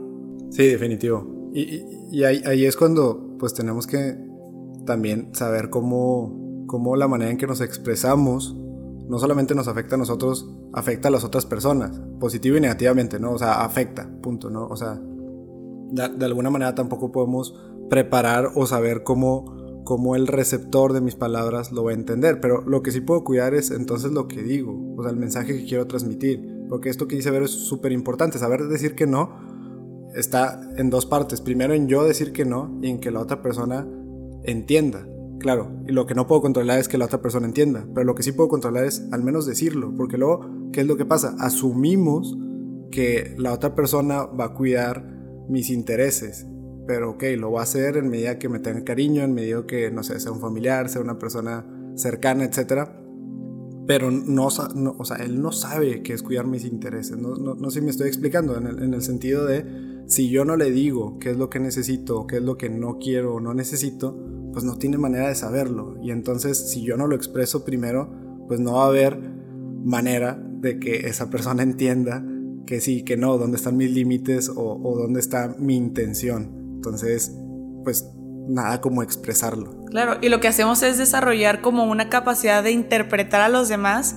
Sí, 0.51 0.67
definitivo. 0.67 1.51
Y, 1.53 2.23
ahí, 2.23 2.41
ahí, 2.45 2.65
es 2.65 2.77
cuando 2.77 3.35
pues 3.39 3.53
tenemos 3.53 3.87
que 3.87 4.28
también 4.85 5.33
saber 5.33 5.69
cómo, 5.69 6.65
cómo 6.67 6.95
la 6.95 7.07
manera 7.07 7.31
en 7.31 7.37
que 7.37 7.47
nos 7.47 7.61
expresamos 7.61 8.55
no 9.09 9.17
solamente 9.17 9.55
nos 9.55 9.67
afecta 9.67 9.95
a 9.95 9.97
nosotros, 9.97 10.47
afecta 10.71 11.07
a 11.07 11.11
las 11.11 11.23
otras 11.23 11.47
personas, 11.47 11.99
positivo 12.19 12.57
y 12.57 12.61
negativamente, 12.61 13.19
¿no? 13.19 13.31
O 13.31 13.39
sea, 13.39 13.65
afecta, 13.65 14.07
punto, 14.21 14.51
¿no? 14.51 14.67
O 14.67 14.75
sea, 14.75 15.01
de, 15.91 16.25
alguna 16.25 16.51
manera 16.51 16.75
tampoco 16.75 17.11
podemos 17.11 17.59
preparar 17.89 18.51
o 18.53 18.67
saber 18.67 19.03
cómo, 19.03 19.81
cómo 19.83 20.15
el 20.15 20.27
receptor 20.27 20.93
de 20.93 21.01
mis 21.01 21.15
palabras 21.15 21.71
lo 21.71 21.83
va 21.83 21.91
a 21.91 21.95
entender, 21.95 22.39
pero 22.39 22.61
lo 22.61 22.83
que 22.83 22.91
sí 22.91 23.01
puedo 23.01 23.23
cuidar 23.23 23.55
es 23.55 23.71
entonces 23.71 24.11
lo 24.11 24.27
que 24.27 24.43
digo, 24.43 24.93
o 24.95 25.01
sea, 25.01 25.11
el 25.11 25.17
mensaje 25.17 25.57
que 25.57 25.65
quiero 25.65 25.87
transmitir, 25.87 26.47
porque 26.69 26.89
esto 26.89 27.07
que 27.07 27.15
dice 27.15 27.31
Vero 27.31 27.45
es 27.45 27.51
súper 27.51 27.91
importante, 27.91 28.37
saber 28.37 28.67
decir 28.67 28.93
que 28.93 29.07
no 29.07 29.49
está 30.13 30.61
en 30.77 30.91
dos 30.91 31.07
partes, 31.07 31.41
primero 31.41 31.73
en 31.73 31.87
yo 31.87 32.03
decir 32.03 32.31
que 32.31 32.45
no 32.45 32.77
y 32.83 32.89
en 32.89 32.99
que 32.99 33.09
la 33.09 33.21
otra 33.21 33.41
persona 33.41 33.87
entienda. 34.43 35.07
Claro, 35.39 35.71
y 35.87 35.93
lo 35.93 36.05
que 36.05 36.15
no 36.15 36.27
puedo 36.27 36.41
controlar 36.41 36.79
es 36.79 36.89
que 36.89 36.97
la 36.97 37.05
otra 37.05 37.21
persona 37.21 37.47
entienda, 37.47 37.87
pero 37.93 38.05
lo 38.05 38.13
que 38.13 38.23
sí 38.23 38.33
puedo 38.33 38.49
controlar 38.49 38.83
es 38.83 39.07
al 39.11 39.23
menos 39.23 39.45
decirlo, 39.45 39.93
porque 39.95 40.17
luego, 40.17 40.69
¿qué 40.73 40.81
es 40.81 40.87
lo 40.87 40.97
que 40.97 41.05
pasa? 41.05 41.35
Asumimos 41.39 42.37
que 42.91 43.35
la 43.37 43.53
otra 43.53 43.73
persona 43.73 44.25
va 44.25 44.45
a 44.45 44.53
cuidar 44.53 45.05
mis 45.47 45.69
intereses, 45.69 46.45
pero 46.87 47.11
ok, 47.11 47.23
lo 47.37 47.53
va 47.53 47.61
a 47.61 47.63
hacer 47.63 47.95
en 47.95 48.09
medida 48.09 48.37
que 48.37 48.49
me 48.49 48.59
tenga 48.59 48.83
cariño, 48.83 49.23
en 49.23 49.33
medida 49.33 49.65
que, 49.65 49.89
no 49.91 50.03
sé, 50.03 50.19
sea 50.19 50.33
un 50.33 50.41
familiar, 50.41 50.89
sea 50.89 51.01
una 51.01 51.17
persona 51.17 51.65
cercana, 51.95 52.43
etc. 52.43 52.89
Pero 53.87 54.11
no, 54.11 54.47
o 54.47 55.05
sea, 55.05 55.15
él 55.17 55.41
no 55.41 55.53
sabe 55.53 56.03
qué 56.03 56.13
es 56.13 56.21
cuidar 56.21 56.47
mis 56.47 56.65
intereses, 56.65 57.17
no, 57.17 57.35
no, 57.35 57.69
sé 57.69 57.79
si 57.79 57.85
me 57.85 57.91
estoy 57.91 58.09
explicando, 58.09 58.57
en 58.57 58.93
el 58.93 59.01
sentido 59.01 59.45
de, 59.45 59.88
si 60.09 60.27
yo 60.29 60.43
no 60.43 60.57
le 60.57 60.71
digo 60.71 61.19
qué 61.19 61.29
es 61.29 61.37
lo 61.37 61.51
que 61.51 61.59
necesito, 61.59 62.25
qué 62.25 62.37
es 62.37 62.41
lo 62.41 62.57
que 62.57 62.67
no 62.67 62.97
quiero 62.97 63.35
o 63.35 63.39
no 63.39 63.53
necesito, 63.53 64.17
pues 64.51 64.65
no 64.65 64.75
tiene 64.75 64.97
manera 64.97 65.27
de 65.27 65.35
saberlo. 65.35 65.97
Y 66.01 66.09
entonces 66.09 66.71
si 66.71 66.83
yo 66.83 66.97
no 66.97 67.05
lo 67.05 67.15
expreso 67.15 67.63
primero, 67.63 68.09
pues 68.47 68.59
no 68.59 68.73
va 68.73 68.85
a 68.85 68.87
haber 68.87 69.19
manera 69.85 70.41
de 70.43 70.79
que 70.79 71.07
esa 71.07 71.29
persona 71.29 71.61
entienda 71.61 72.25
que 72.65 72.81
sí, 72.81 73.03
que 73.03 73.17
no, 73.17 73.37
dónde 73.37 73.57
están 73.57 73.77
mis 73.77 73.91
límites 73.91 74.51
o, 74.53 74.95
dónde 74.97 75.19
está 75.19 75.55
mi 75.59 75.75
intención. 75.75 76.73
Entonces, 76.75 77.31
pues 77.83 78.09
nada 78.47 78.81
como 78.81 79.03
expresarlo. 79.03 79.85
Claro, 79.85 80.17
y 80.21 80.29
lo 80.29 80.39
que 80.39 80.47
hacemos 80.47 80.81
es 80.81 80.97
desarrollar 80.97 81.61
como 81.61 81.83
una 81.83 82.09
capacidad 82.09 82.63
de 82.63 82.71
interpretar 82.71 83.41
a 83.41 83.49
los 83.49 83.69
demás, 83.69 84.15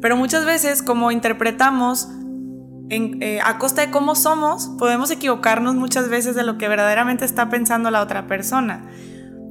pero 0.00 0.16
muchas 0.16 0.46
veces 0.46 0.82
como 0.82 1.10
interpretamos 1.10 2.08
en, 2.92 3.22
eh, 3.22 3.40
a 3.42 3.58
costa 3.58 3.80
de 3.80 3.90
cómo 3.90 4.14
somos, 4.14 4.68
podemos 4.78 5.10
equivocarnos 5.10 5.74
muchas 5.74 6.10
veces 6.10 6.36
de 6.36 6.42
lo 6.42 6.58
que 6.58 6.68
verdaderamente 6.68 7.24
está 7.24 7.48
pensando 7.48 7.90
la 7.90 8.02
otra 8.02 8.26
persona. 8.26 8.86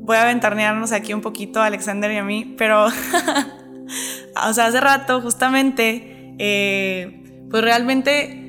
Voy 0.02 0.18
a 0.18 0.22
aventarnearnos 0.24 0.92
aquí 0.92 1.14
un 1.16 1.22
poquito 1.22 1.60
Alexander 1.60 2.12
y 2.12 2.18
a 2.18 2.24
mí, 2.24 2.54
pero, 2.56 2.86
o 4.48 4.54
sea, 4.54 4.68
hace 4.68 4.80
rato 4.80 5.22
justamente, 5.22 6.36
eh, 6.38 7.48
pues 7.50 7.64
realmente 7.64 8.41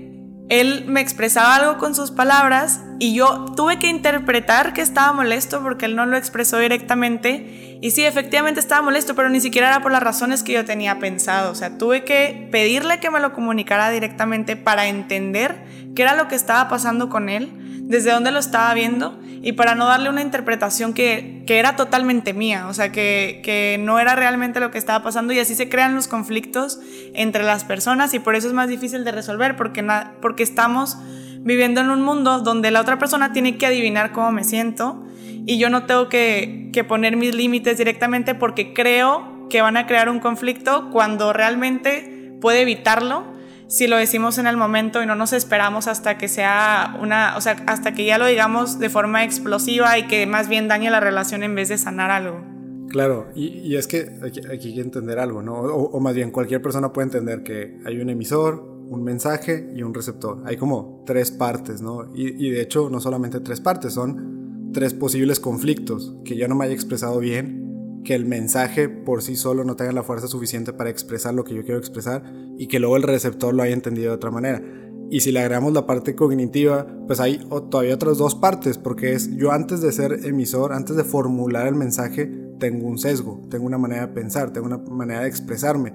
él 0.49 0.84
me 0.87 1.00
expresaba 1.00 1.54
algo 1.54 1.78
con 1.78 1.94
sus 1.94 2.11
palabras 2.11 2.80
y 2.99 3.14
yo 3.14 3.46
tuve 3.56 3.78
que 3.78 3.88
interpretar 3.88 4.72
que 4.72 4.82
estaba 4.82 5.12
molesto 5.12 5.62
porque 5.62 5.87
él 5.87 5.96
no 5.96 6.06
lo 6.06 6.16
expresó 6.16 6.58
directamente. 6.58 7.78
Y 7.80 7.90
sí, 7.90 8.04
efectivamente 8.04 8.61
estaba 8.61 8.82
molesto, 8.82 9.14
pero 9.14 9.28
ni 9.28 9.40
siquiera 9.40 9.68
era 9.68 9.82
por 9.82 9.90
las 9.92 10.02
razones 10.02 10.42
que 10.42 10.52
yo 10.52 10.64
tenía 10.64 10.99
pensado. 10.99 11.50
O 11.50 11.54
sea, 11.54 11.78
tuve 11.78 12.04
que 12.04 12.49
pedirle 12.52 13.00
que 13.00 13.11
me 13.11 13.18
lo 13.18 13.32
comunicara 13.32 13.90
directamente 13.90 14.56
para 14.56 14.87
entender 14.87 15.64
qué 15.96 16.02
era 16.02 16.14
lo 16.14 16.28
que 16.28 16.34
estaba 16.34 16.68
pasando 16.68 17.08
con 17.08 17.28
él, 17.28 17.50
desde 17.92 18.11
dónde 18.11 18.30
lo 18.30 18.38
estaba 18.38 18.72
viendo 18.72 19.20
y 19.42 19.52
para 19.52 19.75
no 19.75 19.84
darle 19.84 20.08
una 20.08 20.22
interpretación 20.22 20.94
que, 20.94 21.42
que 21.46 21.58
era 21.58 21.76
totalmente 21.76 22.32
mía, 22.32 22.68
o 22.68 22.75
sea, 22.75 22.90
que, 22.90 23.42
que, 23.44 23.76
no 23.78 23.99
era 23.99 24.16
realmente 24.16 24.61
lo 24.61 24.70
que 24.70 24.78
estaba 24.78 25.04
pasando 25.04 25.34
y 25.34 25.38
así 25.38 25.54
se 25.54 25.68
crean 25.68 25.94
los 25.94 26.08
conflictos 26.08 26.80
entre 27.12 27.42
las 27.42 27.64
personas 27.64 28.14
y 28.14 28.18
por 28.18 28.34
eso 28.34 28.49
es 28.49 28.54
más 28.54 28.68
difícil 28.68 29.04
de 29.04 29.12
resolver, 29.12 29.56
porque, 29.56 29.87
porque 30.22 30.42
estamos 30.42 30.96
viviendo 31.40 31.82
en 31.82 31.90
un 31.90 32.00
mundo 32.00 32.40
donde 32.40 32.70
la 32.70 32.80
otra 32.80 32.99
persona 32.99 33.34
tiene 33.34 33.58
que 33.58 33.66
adivinar 33.66 34.12
cómo 34.12 34.32
me 34.32 34.44
siento 34.44 35.04
y 35.44 35.58
yo 35.58 35.68
no 35.68 35.84
tengo 35.84 36.08
que, 36.08 36.70
que 36.72 36.84
poner 36.84 37.18
mis 37.18 37.34
límites 37.34 37.76
directamente 37.76 38.34
porque 38.34 38.72
creo 38.72 39.49
que 39.50 39.61
van 39.61 39.76
a 39.76 39.87
crear 39.87 40.08
un 40.08 40.18
conflicto 40.18 40.88
cuando 40.90 41.34
realmente 41.34 42.38
puede 42.40 42.62
evitarlo 42.62 43.31
si 43.66 43.87
lo 43.87 43.97
decimos 43.97 44.38
en 44.38 44.47
el 44.47 44.57
momento 44.57 45.02
y 45.02 45.07
no 45.07 45.14
nos 45.14 45.33
esperamos 45.33 45.87
hasta 45.87 46.19
que 46.19 46.28
sea 46.28 46.97
una, 47.00 47.35
o 47.37 47.40
sea, 47.40 47.57
hasta 47.66 47.95
que 47.95 48.04
ya 48.04 48.19
lo 48.19 48.26
digamos 48.26 48.78
de 48.78 48.90
forma 48.90 49.25
explosiva 49.25 49.99
y 49.99 50.07
que 50.07 50.26
más 50.26 50.49
bien 50.49 50.69
dañe 50.69 50.90
la 50.90 51.00
relación 51.00 51.42
en 51.42 51.54
vez 51.54 51.69
de 51.69 51.78
sanar 51.78 52.11
algo. 52.11 52.40
Claro, 52.88 53.28
y, 53.35 53.75
es 53.76 53.87
que 53.87 54.19
aquí, 54.23 54.40
hay 54.47 54.59
que 54.59 54.81
entender 54.81 55.19
algo, 55.19 55.42
¿no? 55.42 55.54
O, 55.54 55.99
más 55.99 56.14
bien 56.14 56.31
cualquier 56.31 56.61
persona 56.61 56.92
puede 56.92 57.07
entender 57.07 57.42
que 57.42 57.78
hay 57.87 57.99
un 57.99 58.11
emisor, 58.11 58.62
un 58.87 59.02
mensaje 59.02 59.73
y 59.75 59.83
un 59.83 59.95
receptor. 59.95 60.42
Hay 60.45 60.59
como 60.59 61.02
tres 61.07 61.31
partes, 61.31 61.81
¿no? 61.81 62.14
Y, 62.14 62.47
y 62.47 62.50
de 62.50 62.61
hecho 62.61 62.90
no 62.90 63.00
solamente 63.00 63.40
tres 63.40 63.62
partes, 63.62 63.95
son 63.95 64.71
tres 64.75 64.92
posibles 64.92 65.40
conflictos 65.40 66.14
que 66.25 66.37
yo 66.37 66.49
no 66.49 66.54
me 66.54 66.66
haya 66.66 66.75
expresado 66.75 67.19
bien 67.19 67.62
que 68.04 68.14
el 68.14 68.25
mensaje 68.25 68.88
por 68.88 69.23
sí 69.23 69.37
solo 69.37 69.64
no 69.64 69.76
tenga 69.76 69.92
la 69.92 70.02
fuerza 70.02 70.26
suficiente 70.26 70.73
para 70.73 70.90
expresar 70.90 71.35
lo 71.35 71.44
que 71.44 71.54
yo 71.54 71.62
quiero 71.62 71.78
expresar 71.78 72.23
y 72.59 72.66
que 72.66 72.80
luego 72.80 72.97
el 72.97 73.02
receptor 73.02 73.54
lo 73.54 73.62
haya 73.62 73.75
entendido 73.75 74.11
de 74.11 74.16
otra 74.16 74.30
manera. 74.30 74.62
Y 75.11 75.21
si 75.21 75.30
le 75.30 75.40
agregamos 75.40 75.73
la 75.75 75.87
parte 75.87 76.14
cognitiva, 76.14 76.87
pues 77.06 77.21
hay 77.21 77.38
todavía 77.71 77.94
otras 77.94 78.16
dos 78.16 78.35
partes, 78.35 78.78
porque 78.78 79.12
es 79.12 79.30
yo 79.37 79.52
antes 79.52 79.82
de 79.82 79.92
ser 79.92 80.25
emisor, 80.25 80.73
antes 80.73 80.97
de 80.97 81.04
formular 81.04 81.66
el 81.66 81.75
mensaje, 81.75 82.32
tengo 82.59 82.87
un 82.87 82.99
sesgo, 82.99 83.42
tengo 83.50 83.66
una 83.66 83.76
manera 83.76 84.06
de 84.06 84.12
pensar, 84.14 84.52
tengo 84.52 84.66
una 84.66 84.78
manera 84.78 85.21
de 85.21 85.28
expresarme, 85.28 85.92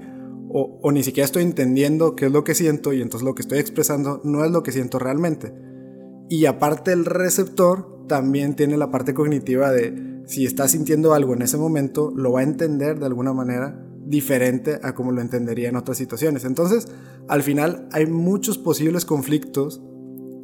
o, 0.49 0.79
o 0.83 0.91
ni 0.91 1.01
siquiera 1.01 1.25
estoy 1.25 1.43
entendiendo 1.43 2.15
qué 2.15 2.27
es 2.27 2.31
lo 2.31 2.43
que 2.43 2.53
siento 2.53 2.93
y 2.93 3.01
entonces 3.01 3.25
lo 3.25 3.33
que 3.33 3.41
estoy 3.41 3.57
expresando 3.57 4.21
no 4.23 4.45
es 4.45 4.51
lo 4.51 4.61
que 4.61 4.71
siento 4.71 4.99
realmente. 4.99 5.51
Y 6.29 6.45
aparte 6.45 6.91
el 6.91 7.05
receptor 7.05 8.05
también 8.07 8.55
tiene 8.55 8.77
la 8.77 8.91
parte 8.91 9.13
cognitiva 9.13 9.71
de 9.71 10.16
si 10.27 10.45
está 10.45 10.67
sintiendo 10.67 11.13
algo 11.13 11.33
en 11.33 11.41
ese 11.41 11.57
momento, 11.57 12.11
lo 12.15 12.33
va 12.33 12.41
a 12.41 12.43
entender 12.43 12.99
de 12.99 13.05
alguna 13.05 13.33
manera 13.33 13.83
diferente 14.05 14.79
a 14.83 14.93
como 14.93 15.11
lo 15.11 15.21
entendería 15.21 15.69
en 15.69 15.77
otras 15.77 15.97
situaciones. 15.97 16.43
Entonces, 16.43 16.87
al 17.29 17.43
final 17.43 17.87
hay 17.91 18.05
muchos 18.07 18.57
posibles 18.57 19.05
conflictos 19.05 19.81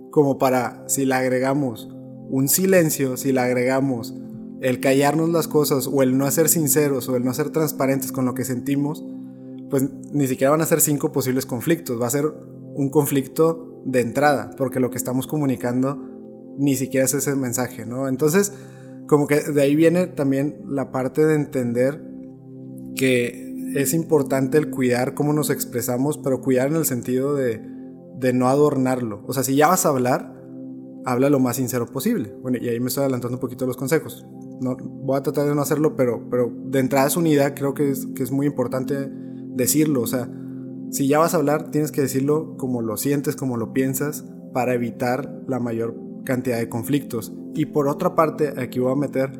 como 0.10 0.38
para, 0.38 0.84
si 0.88 1.06
le 1.06 1.16
agregamos 1.16 1.90
un 2.30 2.48
silencio, 2.48 3.18
si 3.18 3.34
le 3.34 3.42
agregamos 3.42 4.16
el 4.62 4.80
callarnos 4.80 5.30
las 5.30 5.50
cosas 5.50 5.90
o 5.92 6.02
el 6.02 6.18
no 6.18 6.32
ser 6.32 6.48
sinceros 6.48 7.10
o 7.10 7.18
el 7.18 7.26
no 7.26 7.34
ser 7.34 7.50
transparentes 7.50 8.14
con 8.14 8.26
lo 8.26 8.34
que 8.34 8.46
sentimos, 8.46 9.04
pues 9.70 9.84
ni 10.14 10.28
siquiera 10.28 10.52
van 10.52 10.62
a 10.62 10.66
ser 10.66 10.80
cinco 10.80 11.12
posibles 11.12 11.46
conflictos, 11.46 12.02
va 12.02 12.08
a 12.08 12.12
ser 12.12 12.26
un 12.76 12.90
conflicto 12.90 13.82
de 13.86 14.00
entrada, 14.00 14.52
porque 14.58 14.80
lo 14.80 14.90
que 14.90 14.98
estamos 14.98 15.28
comunicando 15.28 16.00
ni 16.58 16.78
siquiera 16.78 17.06
es 17.06 17.14
ese 17.14 17.36
mensaje, 17.36 17.86
¿no? 17.86 18.08
Entonces, 18.08 18.54
como 19.08 19.28
que 19.28 19.42
de 19.42 19.62
ahí 19.62 19.76
viene 19.76 20.08
también 20.08 20.62
la 20.68 20.92
parte 20.92 21.26
de 21.26 21.36
entender 21.36 22.02
que 22.96 23.72
es 23.76 23.94
importante 23.94 24.58
el 24.58 24.70
cuidar 24.70 25.14
cómo 25.14 25.34
nos 25.34 25.50
expresamos, 25.50 26.18
pero 26.18 26.42
cuidar 26.42 26.68
en 26.68 26.76
el 26.76 26.86
sentido 26.86 27.36
de, 27.36 27.62
de 28.20 28.34
no 28.34 28.48
adornarlo. 28.48 29.24
O 29.28 29.34
sea, 29.34 29.44
si 29.44 29.56
ya 29.56 29.68
vas 29.68 29.86
a 29.86 29.90
hablar, 29.90 30.34
habla 31.06 31.30
lo 31.30 31.40
más 31.40 31.58
sincero 31.58 31.86
posible. 31.88 32.36
Bueno, 32.42 32.58
y 32.62 32.70
ahí 32.70 32.80
me 32.80 32.88
estoy 32.88 33.02
adelantando 33.02 33.38
un 33.38 33.42
poquito 33.42 33.66
los 33.66 33.78
consejos. 33.78 34.26
No, 34.62 34.78
voy 34.78 35.18
a 35.18 35.24
tratar 35.24 35.48
de 35.48 35.56
no 35.56 35.62
hacerlo, 35.62 35.96
pero, 35.96 36.30
pero 36.30 36.52
de 36.66 36.80
entrada 36.80 37.08
es 37.08 37.18
unidad, 37.18 37.56
creo 37.56 37.74
que 37.74 37.90
es, 37.90 38.06
que 38.16 38.24
es 38.24 38.32
muy 38.32 38.46
importante 38.46 39.10
decirlo. 39.56 40.02
O 40.02 40.08
sea, 40.08 40.30
si 40.92 41.08
ya 41.08 41.20
vas 41.20 41.34
a 41.34 41.38
hablar, 41.38 41.72
tienes 41.72 41.92
que 41.92 42.02
decirlo 42.02 42.56
como 42.58 42.82
lo 42.82 42.98
sientes, 42.98 43.36
como 43.36 43.58
lo 43.58 43.74
piensas, 43.74 44.26
para 44.54 44.76
evitar 44.76 45.44
la 45.48 45.60
mayor 45.60 45.96
cantidad 46.24 46.58
de 46.58 46.70
conflictos. 46.70 47.34
Y 47.54 47.66
por 47.66 47.88
otra 47.88 48.16
parte, 48.16 48.54
aquí 48.58 48.80
voy 48.80 48.92
a 48.92 48.96
meter 48.96 49.40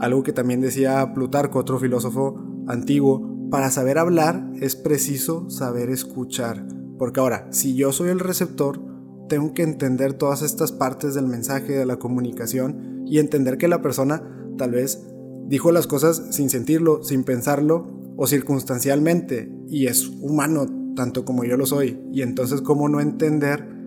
algo 0.00 0.22
que 0.22 0.32
también 0.32 0.60
decía 0.60 1.12
Plutarco, 1.14 1.58
otro 1.58 1.78
filósofo 1.78 2.36
antiguo, 2.66 3.48
para 3.50 3.70
saber 3.70 3.98
hablar 3.98 4.50
es 4.60 4.76
preciso 4.76 5.48
saber 5.50 5.90
escuchar. 5.90 6.66
Porque 6.98 7.20
ahora, 7.20 7.48
si 7.50 7.74
yo 7.74 7.92
soy 7.92 8.10
el 8.10 8.20
receptor, 8.20 8.80
tengo 9.28 9.54
que 9.54 9.62
entender 9.62 10.14
todas 10.14 10.42
estas 10.42 10.72
partes 10.72 11.14
del 11.14 11.26
mensaje, 11.26 11.72
de 11.72 11.86
la 11.86 11.98
comunicación, 11.98 13.04
y 13.06 13.18
entender 13.18 13.56
que 13.56 13.68
la 13.68 13.82
persona 13.82 14.22
tal 14.56 14.72
vez 14.72 15.06
dijo 15.46 15.72
las 15.72 15.86
cosas 15.86 16.28
sin 16.30 16.50
sentirlo, 16.50 17.02
sin 17.02 17.24
pensarlo 17.24 17.86
o 18.16 18.26
circunstancialmente, 18.26 19.50
y 19.68 19.86
es 19.86 20.08
humano 20.08 20.66
tanto 20.94 21.24
como 21.24 21.44
yo 21.44 21.56
lo 21.56 21.66
soy. 21.66 22.00
Y 22.12 22.22
entonces, 22.22 22.60
¿cómo 22.60 22.88
no 22.88 23.00
entender 23.00 23.77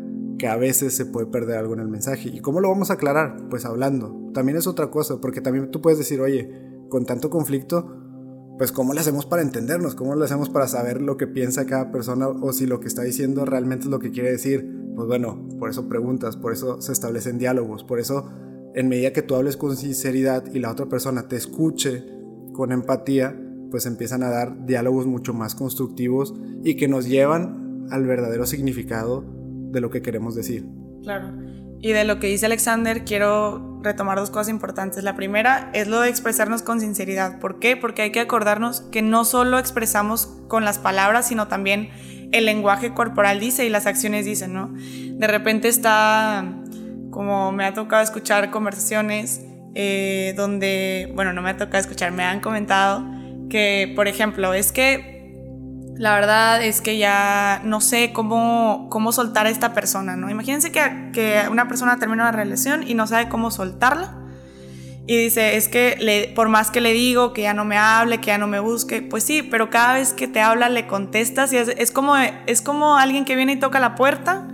que 0.41 0.47
a 0.47 0.57
veces 0.57 0.95
se 0.95 1.05
puede 1.05 1.27
perder 1.27 1.59
algo 1.59 1.75
en 1.75 1.81
el 1.81 1.87
mensaje. 1.87 2.29
¿Y 2.29 2.39
cómo 2.39 2.61
lo 2.61 2.69
vamos 2.69 2.89
a 2.89 2.93
aclarar? 2.93 3.47
Pues 3.51 3.63
hablando. 3.63 4.31
También 4.33 4.57
es 4.57 4.65
otra 4.65 4.89
cosa, 4.89 5.21
porque 5.21 5.39
también 5.39 5.69
tú 5.69 5.81
puedes 5.81 5.99
decir, 5.99 6.19
oye, 6.19 6.49
con 6.89 7.05
tanto 7.05 7.29
conflicto, 7.29 7.95
pues 8.57 8.71
cómo 8.71 8.95
le 8.95 9.01
hacemos 9.01 9.27
para 9.27 9.43
entendernos, 9.43 9.93
cómo 9.93 10.15
le 10.15 10.25
hacemos 10.25 10.49
para 10.49 10.67
saber 10.67 10.99
lo 10.99 11.15
que 11.15 11.27
piensa 11.27 11.67
cada 11.67 11.91
persona 11.91 12.27
o 12.27 12.53
si 12.53 12.65
lo 12.65 12.79
que 12.79 12.87
está 12.87 13.03
diciendo 13.03 13.45
realmente 13.45 13.85
es 13.85 13.91
lo 13.91 13.99
que 13.99 14.09
quiere 14.09 14.31
decir. 14.31 14.67
Pues 14.95 15.07
bueno, 15.07 15.47
por 15.59 15.69
eso 15.69 15.87
preguntas, 15.87 16.37
por 16.37 16.53
eso 16.53 16.81
se 16.81 16.91
establecen 16.91 17.37
diálogos, 17.37 17.83
por 17.83 17.99
eso 17.99 18.27
en 18.73 18.89
medida 18.89 19.13
que 19.13 19.21
tú 19.21 19.35
hables 19.35 19.57
con 19.57 19.77
sinceridad 19.77 20.43
y 20.51 20.57
la 20.57 20.71
otra 20.71 20.87
persona 20.87 21.27
te 21.27 21.35
escuche 21.35 22.03
con 22.53 22.71
empatía, 22.71 23.39
pues 23.69 23.85
empiezan 23.85 24.23
a 24.23 24.31
dar 24.31 24.65
diálogos 24.65 25.05
mucho 25.05 25.35
más 25.35 25.53
constructivos 25.53 26.33
y 26.63 26.77
que 26.77 26.87
nos 26.87 27.07
llevan 27.07 27.85
al 27.91 28.07
verdadero 28.07 28.47
significado 28.47 29.39
de 29.71 29.81
lo 29.81 29.89
que 29.89 30.01
queremos 30.01 30.35
decir. 30.35 30.65
Claro. 31.03 31.31
Y 31.79 31.93
de 31.93 32.03
lo 32.03 32.19
que 32.19 32.27
dice 32.27 32.45
Alexander, 32.45 33.03
quiero 33.03 33.79
retomar 33.81 34.17
dos 34.19 34.29
cosas 34.29 34.49
importantes. 34.49 35.03
La 35.03 35.15
primera 35.15 35.71
es 35.73 35.87
lo 35.87 36.01
de 36.01 36.09
expresarnos 36.09 36.61
con 36.61 36.79
sinceridad. 36.79 37.39
¿Por 37.39 37.57
qué? 37.59 37.75
Porque 37.75 38.03
hay 38.03 38.11
que 38.11 38.19
acordarnos 38.19 38.81
que 38.91 39.01
no 39.01 39.25
solo 39.25 39.57
expresamos 39.57 40.27
con 40.47 40.63
las 40.63 40.77
palabras, 40.77 41.27
sino 41.27 41.47
también 41.47 41.89
el 42.31 42.45
lenguaje 42.45 42.93
corporal 42.93 43.39
dice 43.39 43.65
y 43.65 43.69
las 43.69 43.87
acciones 43.87 44.25
dicen, 44.25 44.53
¿no? 44.53 44.71
De 44.73 45.27
repente 45.27 45.67
está, 45.67 46.45
como 47.09 47.51
me 47.51 47.65
ha 47.65 47.73
tocado 47.73 48.03
escuchar 48.03 48.51
conversaciones 48.51 49.41
eh, 49.73 50.33
donde, 50.37 51.11
bueno, 51.15 51.33
no 51.33 51.41
me 51.41 51.49
ha 51.49 51.57
tocado 51.57 51.79
escuchar, 51.79 52.11
me 52.11 52.23
han 52.23 52.41
comentado 52.41 53.05
que, 53.49 53.91
por 53.95 54.07
ejemplo, 54.07 54.53
es 54.53 54.71
que 54.71 55.10
la 56.01 56.15
verdad 56.15 56.63
es 56.63 56.81
que 56.81 56.97
ya 56.97 57.61
no 57.63 57.79
sé 57.79 58.11
cómo, 58.11 58.87
cómo 58.89 59.11
soltar 59.11 59.45
a 59.45 59.51
esta 59.51 59.75
persona, 59.75 60.15
¿no? 60.15 60.31
Imagínense 60.31 60.71
que, 60.71 61.11
que 61.13 61.43
una 61.51 61.67
persona 61.67 61.99
termina 61.99 62.23
una 62.23 62.31
relación 62.31 62.81
y 62.87 62.95
no 62.95 63.05
sabe 63.05 63.29
cómo 63.29 63.51
soltarla. 63.51 64.15
Y 65.05 65.15
dice, 65.15 65.57
es 65.57 65.67
que 65.67 66.31
por 66.35 66.49
más 66.49 66.71
que 66.71 66.81
le 66.81 66.93
digo 66.93 67.33
que 67.33 67.43
ya 67.43 67.53
no 67.53 67.65
me 67.65 67.77
hable, 67.77 68.19
que 68.19 68.27
ya 68.27 68.39
no 68.39 68.47
me 68.47 68.59
busque, 68.59 69.03
pues 69.03 69.23
sí, 69.23 69.43
pero 69.43 69.69
cada 69.69 69.93
vez 69.93 70.13
que 70.13 70.27
te 70.27 70.41
habla 70.41 70.69
le 70.69 70.87
contestas 70.87 71.53
y 71.53 71.57
es, 71.57 71.67
es 71.67 71.91
como, 71.91 72.15
es 72.17 72.63
como 72.63 72.97
alguien 72.97 73.23
que 73.23 73.35
viene 73.35 73.51
y 73.53 73.59
toca 73.59 73.79
la 73.79 73.93
puerta 73.93 74.47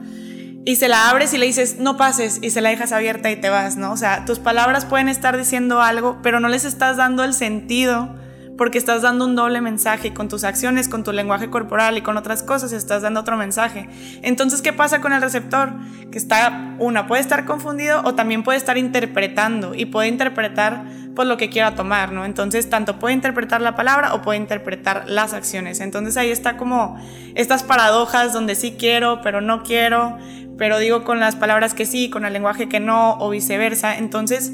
y 0.65 0.75
se 0.75 0.89
la 0.89 1.09
abres 1.09 1.33
y 1.33 1.37
le 1.37 1.45
dices, 1.45 1.77
no 1.79 1.95
pases, 1.95 2.39
y 2.41 2.49
se 2.49 2.59
la 2.59 2.71
dejas 2.71 2.91
abierta 2.91 3.31
y 3.31 3.37
te 3.37 3.49
vas, 3.49 3.77
¿no? 3.77 3.93
O 3.93 3.97
sea, 3.97 4.25
tus 4.25 4.39
palabras 4.39 4.83
pueden 4.83 5.07
estar 5.07 5.37
diciendo 5.37 5.81
algo, 5.81 6.17
pero 6.21 6.41
no 6.41 6.49
les 6.49 6.65
estás 6.65 6.97
dando 6.97 7.23
el 7.23 7.33
sentido 7.33 8.26
porque 8.57 8.77
estás 8.77 9.03
dando 9.03 9.25
un 9.25 9.35
doble 9.35 9.61
mensaje 9.61 10.13
con 10.13 10.27
tus 10.27 10.43
acciones, 10.43 10.89
con 10.89 11.03
tu 11.03 11.13
lenguaje 11.13 11.49
corporal 11.49 11.97
y 11.97 12.01
con 12.01 12.17
otras 12.17 12.43
cosas 12.43 12.71
estás 12.71 13.03
dando 13.03 13.19
otro 13.19 13.37
mensaje. 13.37 13.87
Entonces, 14.23 14.61
¿qué 14.61 14.73
pasa 14.73 14.99
con 14.99 15.13
el 15.13 15.21
receptor? 15.21 15.73
Que 16.11 16.17
está, 16.17 16.75
una, 16.79 17.07
puede 17.07 17.21
estar 17.21 17.45
confundido 17.45 18.01
o 18.03 18.15
también 18.15 18.43
puede 18.43 18.57
estar 18.57 18.77
interpretando 18.77 19.75
y 19.75 19.85
puede 19.85 20.07
interpretar 20.07 20.85
pues 21.15 21.27
lo 21.27 21.37
que 21.37 21.49
quiera 21.49 21.73
tomar, 21.75 22.11
¿no? 22.11 22.25
Entonces, 22.25 22.69
tanto 22.69 22.99
puede 22.99 23.13
interpretar 23.15 23.61
la 23.61 23.75
palabra 23.75 24.13
o 24.13 24.21
puede 24.21 24.37
interpretar 24.37 25.05
las 25.07 25.33
acciones. 25.33 25.79
Entonces, 25.79 26.15
ahí 26.17 26.29
está 26.29 26.57
como 26.57 26.97
estas 27.35 27.63
paradojas 27.63 28.33
donde 28.33 28.55
sí 28.55 28.75
quiero, 28.77 29.21
pero 29.21 29.41
no 29.41 29.63
quiero, 29.63 30.17
pero 30.57 30.77
digo 30.79 31.03
con 31.03 31.19
las 31.19 31.35
palabras 31.35 31.73
que 31.73 31.85
sí, 31.85 32.09
con 32.09 32.25
el 32.25 32.33
lenguaje 32.33 32.69
que 32.69 32.79
no 32.79 33.17
o 33.19 33.29
viceversa. 33.29 33.97
Entonces, 33.97 34.51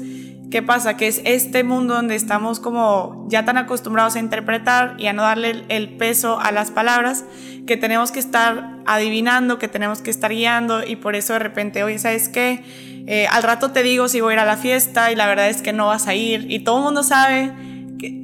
¿Qué 0.54 0.62
pasa? 0.62 0.96
Que 0.96 1.08
es 1.08 1.20
este 1.24 1.64
mundo 1.64 1.94
donde 1.94 2.14
estamos 2.14 2.60
como 2.60 3.26
ya 3.28 3.44
tan 3.44 3.58
acostumbrados 3.58 4.14
a 4.14 4.20
interpretar 4.20 4.94
y 4.98 5.08
a 5.08 5.12
no 5.12 5.22
darle 5.22 5.64
el 5.68 5.96
peso 5.96 6.38
a 6.38 6.52
las 6.52 6.70
palabras 6.70 7.24
que 7.66 7.76
tenemos 7.76 8.12
que 8.12 8.20
estar 8.20 8.76
adivinando, 8.86 9.58
que 9.58 9.66
tenemos 9.66 10.00
que 10.00 10.12
estar 10.12 10.30
guiando 10.30 10.86
y 10.86 10.94
por 10.94 11.16
eso 11.16 11.32
de 11.32 11.40
repente, 11.40 11.82
oye, 11.82 11.98
¿sabes 11.98 12.28
qué? 12.28 12.62
Eh, 13.08 13.26
al 13.32 13.42
rato 13.42 13.72
te 13.72 13.82
digo 13.82 14.06
si 14.06 14.20
voy 14.20 14.30
a 14.30 14.34
ir 14.34 14.40
a 14.42 14.44
la 14.44 14.56
fiesta 14.56 15.10
y 15.10 15.16
la 15.16 15.26
verdad 15.26 15.48
es 15.48 15.60
que 15.60 15.72
no 15.72 15.88
vas 15.88 16.06
a 16.06 16.14
ir 16.14 16.48
y 16.48 16.60
todo 16.60 16.78
el 16.78 16.84
mundo 16.84 17.02
sabe 17.02 17.50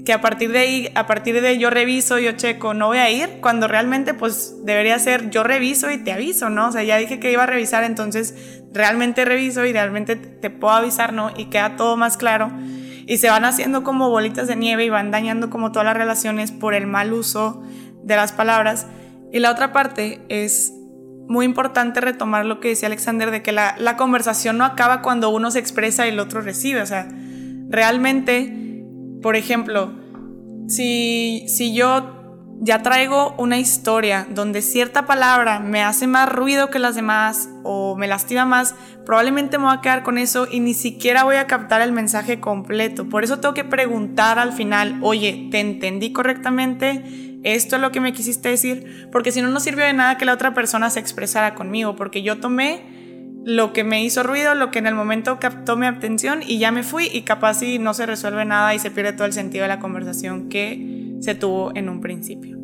que, 0.05 0.13
a 0.13 0.21
partir 0.21 0.53
de 0.53 0.59
ahí, 0.59 0.93
a 0.95 1.07
partir 1.07 1.41
de 1.41 1.59
yo 1.59 1.71
reviso, 1.71 2.19
yo 2.19 2.33
checo, 2.33 2.75
no 2.75 2.89
voy 2.89 2.99
a 2.99 3.11
ir, 3.11 3.39
cuando 3.41 3.69
realmente 3.69 4.15
pues 4.15 4.57
debería 4.65 4.99
ser 4.99 5.31
yo 5.31 5.43
reviso 5.43 5.91
y 5.91 5.99
te 5.99 6.13
aviso, 6.13 6.51
¿no? 6.51 6.69
O 6.69 6.73
sea, 6.73 6.83
ya 6.83 6.97
dije 6.97 7.21
que 7.21 7.33
iba 7.33 7.45
a 7.45 7.47
revisar, 7.47 7.85
entonces 7.85 8.63
realmente 8.73 9.25
reviso 9.25 9.65
y 9.65 9.73
realmente 9.73 10.17
te 10.17 10.51
puedo 10.51 10.75
avisar, 10.75 11.13
¿no? 11.13 11.31
Y 11.37 11.47
queda 11.47 11.77
todo 11.77 11.97
más 11.97 12.17
claro. 12.17 12.51
Y 13.07 13.19
se 13.19 13.29
van 13.29 13.45
haciendo 13.45 13.83
como 13.83 14.09
bolitas 14.09 14.47
de 14.47 14.57
nieve 14.57 14.85
y 14.85 14.89
van 14.89 15.11
dañando 15.11 15.51
como 15.51 15.73
todas 15.73 15.87
las 15.87 15.97
relaciones 15.97 16.53
por 16.53 16.75
el 16.75 16.87
mal 16.87 17.13
uso 17.13 17.63
de 18.03 18.17
las 18.17 18.33
palabras. 18.33 18.87
Y 19.33 19.41
la 19.41 19.51
otra 19.51 19.73
parte 19.73 20.21
es 20.29 20.73
muy 21.29 21.45
importante 21.45 22.01
retomar 22.01 22.45
lo 22.45 22.61
que 22.61 22.69
decía 22.69 22.87
Alexander 22.89 23.31
de 23.31 23.43
que 23.43 23.53
la, 23.53 23.75
la 23.79 23.97
conversación 23.97 24.59
no 24.59 24.65
acaba 24.65 25.03
cuando 25.03 25.31
uno 25.31 25.51
se 25.51 25.59
expresa 25.59 26.07
y 26.07 26.11
el 26.11 26.21
otro 26.21 26.41
recibe. 26.41 26.83
O 26.83 26.87
sea, 26.87 27.09
realmente 27.69 28.60
por 29.23 29.37
ejemplo, 29.37 29.93
si, 30.69 31.45
si 31.49 31.75
yo 31.75 32.21
ya 32.63 32.83
traigo 32.83 33.35
una 33.39 33.59
historia 33.59 34.27
donde 34.29 34.61
cierta 34.61 35.07
palabra 35.07 35.61
me 35.61 35.83
hace 35.83 36.07
más 36.07 36.31
ruido 36.31 36.69
que 36.69 36.79
las 36.79 36.95
demás 36.95 37.49
o 37.65 37.97
me 37.97 38.07
lastima 38.07 38.45
más, 38.45 38.75
probablemente 39.07 39.57
me 39.57 39.65
voy 39.65 39.75
a 39.75 39.81
quedar 39.81 40.03
con 40.03 40.19
eso 40.19 40.47
y 40.51 40.61
ni 40.61 40.75
siquiera 40.75 41.25
voy 41.25 41.37
a 41.37 41.47
captar 41.47 41.81
el 41.81 41.93
mensaje 41.93 42.39
completo. 42.39 43.09
Por 43.09 43.25
eso 43.25 43.41
tengo 43.41 43.55
que 43.55 43.65
preguntar 43.65 44.39
al 44.39 44.53
final, 44.53 44.99
oye, 45.01 45.49
¿te 45.51 45.61
entendí 45.61 46.13
correctamente? 46.13 47.39
¿Esto 47.45 47.77
es 47.77 47.83
lo 47.83 47.93
que 47.93 48.01
me 48.01 48.13
quisiste 48.13 48.51
decir? 48.51 49.09
Porque 49.11 49.33
si 49.33 49.41
no, 49.41 49.49
no 49.49 49.61
sirvió 49.61 49.87
de 49.87 49.95
nada 49.95 50.19
que 50.19 50.27
la 50.27 50.35
otra 50.35 50.53
persona 50.53 50.91
se 50.91 51.01
expresara 51.01 51.55
conmigo, 51.55 51.97
porque 51.97 52.23
yo 52.23 52.41
tomé 52.41 53.00
lo 53.45 53.73
que 53.73 53.85
me 53.85 54.05
hizo 54.05 54.23
ruido, 54.23 54.55
lo 54.55 54.71
que 54.71 54.79
en 54.79 54.87
el 54.87 54.95
momento 54.95 55.39
captó 55.41 55.77
mi 55.77 55.87
atención 55.87 56.41
y 56.47 56.59
ya 56.59 56.73
me 56.73 56.83
fui 56.83 57.09
y 57.13 57.23
capaz 57.23 57.55
si 57.55 57.79
no 57.79 57.95
se 57.95 58.07
resuelve 58.07 58.45
nada 58.45 58.75
y 58.75 58.79
se 58.79 58.91
pierde 58.91 59.13
todo 59.13 59.27
el 59.27 59.33
sentido 59.33 59.63
de 59.63 59.69
la 59.69 59.81
conversación 59.81 60.49
que 60.49 61.17
se 61.21 61.35
tuvo 61.35 61.75
en 61.75 61.89
un 61.89 62.01
principio. 62.01 62.59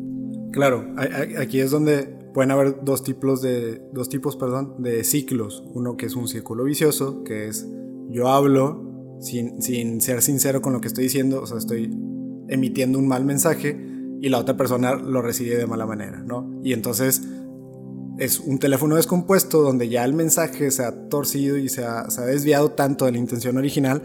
Claro, 0.51 0.93
aquí 1.39 1.59
es 1.59 1.71
donde 1.71 2.03
pueden 2.33 2.51
haber 2.51 2.83
dos 2.83 3.03
tipos 3.03 3.41
de 3.41 3.81
dos 3.91 4.09
tipos, 4.09 4.35
perdón, 4.35 4.75
de 4.79 5.03
ciclos. 5.03 5.63
Uno 5.73 5.97
que 5.97 6.05
es 6.05 6.15
un 6.15 6.27
círculo 6.27 6.63
vicioso, 6.63 7.23
que 7.23 7.47
es 7.47 7.67
yo 8.09 8.29
hablo 8.29 9.17
sin, 9.19 9.61
sin 9.61 10.01
ser 10.01 10.21
sincero 10.21 10.61
con 10.61 10.73
lo 10.73 10.81
que 10.81 10.87
estoy 10.87 11.05
diciendo, 11.05 11.41
o 11.41 11.47
sea, 11.47 11.57
estoy 11.57 11.91
emitiendo 12.47 12.99
un 12.99 13.07
mal 13.07 13.25
mensaje 13.25 13.77
y 14.21 14.29
la 14.29 14.39
otra 14.39 14.57
persona 14.57 14.95
lo 14.95 15.21
recibe 15.21 15.57
de 15.57 15.67
mala 15.67 15.85
manera, 15.85 16.23
¿no? 16.23 16.59
Y 16.63 16.73
entonces 16.73 17.21
es 18.17 18.39
un 18.39 18.57
teléfono 18.57 18.95
descompuesto 18.95 19.61
donde 19.61 19.89
ya 19.89 20.03
el 20.03 20.13
mensaje 20.13 20.71
se 20.71 20.83
ha 20.83 21.09
torcido 21.09 21.57
y 21.57 21.69
se 21.69 21.85
ha, 21.85 22.07
desviado 22.25 22.71
tanto 22.71 23.05
de 23.05 23.11
la 23.11 23.17
intención 23.19 23.57
original 23.57 24.01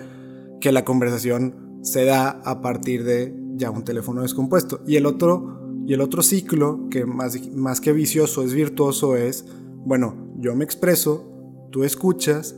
que 0.61 0.73
la 0.73 0.85
conversación 0.85 1.81
se 1.83 2.05
da 2.05 2.29
a 2.45 2.61
partir 2.61 3.05
de 3.05 3.35
ya 3.57 3.71
un 3.71 3.85
teléfono 3.85 4.23
descompuesto. 4.23 4.81
Y 4.87 4.97
el 4.97 5.07
otro, 5.07 5.67
y 5.87 5.95
el 5.95 6.01
otro 6.01 6.23
ciclo, 6.23 6.89
que 6.91 7.07
más, 7.07 7.37
más 7.53 7.81
que 7.81 7.93
vicioso 7.93 8.43
es 8.43 8.53
virtuoso, 8.53 9.17
es, 9.17 9.47
bueno, 9.85 10.35
yo 10.37 10.55
me 10.55 10.65
expreso, 10.65 11.69
tú 11.71 11.85
escuchas, 11.85 12.55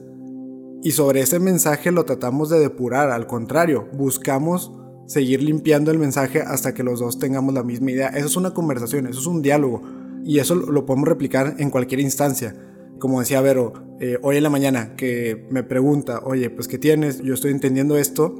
y 0.83 0.91
sobre 0.91 1.21
ese 1.21 1.39
mensaje 1.39 1.93
lo 1.93 2.05
tratamos 2.05 2.51
de 2.51 2.59
depurar, 2.59 3.11
al 3.11 3.27
contrario, 3.27 3.89
buscamos 3.95 4.73
seguir 5.07 5.43
limpiando 5.43 5.91
el 5.91 5.99
mensaje 5.99 6.43
hasta 6.43 6.75
que 6.75 6.83
los 6.83 7.01
dos 7.01 7.19
tengamos 7.19 7.55
la 7.55 7.63
misma 7.63 7.93
idea. 7.93 8.09
Eso 8.09 8.27
es 8.27 8.37
una 8.37 8.53
conversación, 8.53 9.07
eso 9.07 9.21
es 9.21 9.27
un 9.27 9.41
diálogo 9.41 9.83
y 10.25 10.39
eso 10.39 10.55
lo 10.55 10.87
podemos 10.87 11.09
replicar 11.09 11.57
en 11.59 11.71
cualquier 11.71 12.01
instancia. 12.01 12.57
Como 12.99 13.21
decía 13.21 13.41
Vero, 13.41 13.73
eh, 14.01 14.19
hoy 14.23 14.37
en 14.37 14.43
la 14.43 14.51
mañana 14.51 14.97
que 14.97 15.47
me 15.51 15.63
pregunta, 15.63 16.21
oye, 16.25 16.51
pues 16.51 16.69
¿qué 16.69 16.79
tienes? 16.79 17.23
Yo 17.23 17.35
estoy 17.35 17.51
entendiendo 17.51 17.97
esto. 17.97 18.35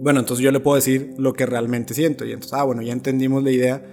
Bueno, 0.00 0.20
entonces 0.20 0.44
yo 0.44 0.52
le 0.52 0.60
puedo 0.60 0.76
decir 0.76 1.14
lo 1.18 1.32
que 1.32 1.46
realmente 1.46 1.94
siento. 1.94 2.24
Y 2.24 2.32
entonces, 2.32 2.52
ah, 2.54 2.62
bueno, 2.62 2.82
ya 2.82 2.92
entendimos 2.92 3.42
la 3.42 3.50
idea. 3.50 3.84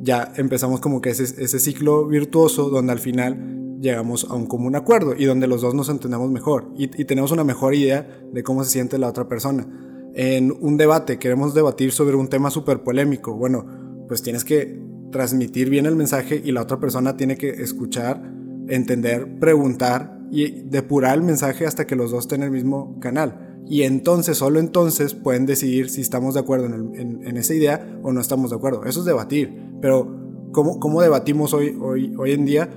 Ya 0.00 0.32
empezamos 0.36 0.80
como 0.80 1.00
que 1.00 1.10
ese, 1.10 1.22
ese 1.42 1.58
ciclo 1.58 2.06
virtuoso 2.06 2.68
donde 2.68 2.92
al 2.92 2.98
final 2.98 3.78
llegamos 3.80 4.26
a 4.28 4.34
un 4.34 4.46
común 4.46 4.76
acuerdo 4.76 5.14
y 5.16 5.24
donde 5.24 5.46
los 5.46 5.62
dos 5.62 5.74
nos 5.74 5.88
entendemos 5.88 6.30
mejor 6.30 6.72
y, 6.76 6.84
y 7.00 7.04
tenemos 7.04 7.32
una 7.32 7.44
mejor 7.44 7.74
idea 7.74 8.08
de 8.32 8.42
cómo 8.42 8.64
se 8.64 8.70
siente 8.70 8.98
la 8.98 9.08
otra 9.08 9.28
persona. 9.28 9.66
En 10.14 10.52
un 10.60 10.76
debate, 10.76 11.18
queremos 11.18 11.54
debatir 11.54 11.92
sobre 11.92 12.16
un 12.16 12.28
tema 12.28 12.50
súper 12.50 12.82
polémico. 12.82 13.34
Bueno, 13.34 13.66
pues 14.08 14.22
tienes 14.22 14.44
que 14.44 14.80
transmitir 15.14 15.70
bien 15.70 15.86
el 15.86 15.94
mensaje 15.94 16.42
y 16.44 16.50
la 16.50 16.60
otra 16.60 16.80
persona 16.80 17.16
tiene 17.16 17.36
que 17.36 17.48
escuchar, 17.48 18.20
entender, 18.66 19.38
preguntar 19.38 20.18
y 20.32 20.62
depurar 20.62 21.14
el 21.14 21.22
mensaje 21.22 21.66
hasta 21.66 21.86
que 21.86 21.94
los 21.94 22.10
dos 22.10 22.24
estén 22.24 22.40
en 22.40 22.46
el 22.46 22.50
mismo 22.50 22.98
canal. 22.98 23.62
Y 23.68 23.82
entonces, 23.82 24.38
solo 24.38 24.58
entonces 24.58 25.14
pueden 25.14 25.46
decidir 25.46 25.88
si 25.88 26.00
estamos 26.00 26.34
de 26.34 26.40
acuerdo 26.40 26.66
en, 26.66 27.36
esa 27.36 27.54
idea 27.54 28.00
o 28.02 28.12
no 28.12 28.20
estamos 28.20 28.50
de 28.50 28.56
acuerdo. 28.56 28.84
Eso 28.86 29.00
es 29.00 29.06
debatir. 29.06 29.56
Pero, 29.80 30.50
¿cómo, 30.50 30.80
cómo 30.80 31.00
debatimos 31.00 31.54
hoy, 31.54 31.78
hoy, 31.80 32.12
hoy 32.18 32.32
en 32.32 32.44
día? 32.44 32.68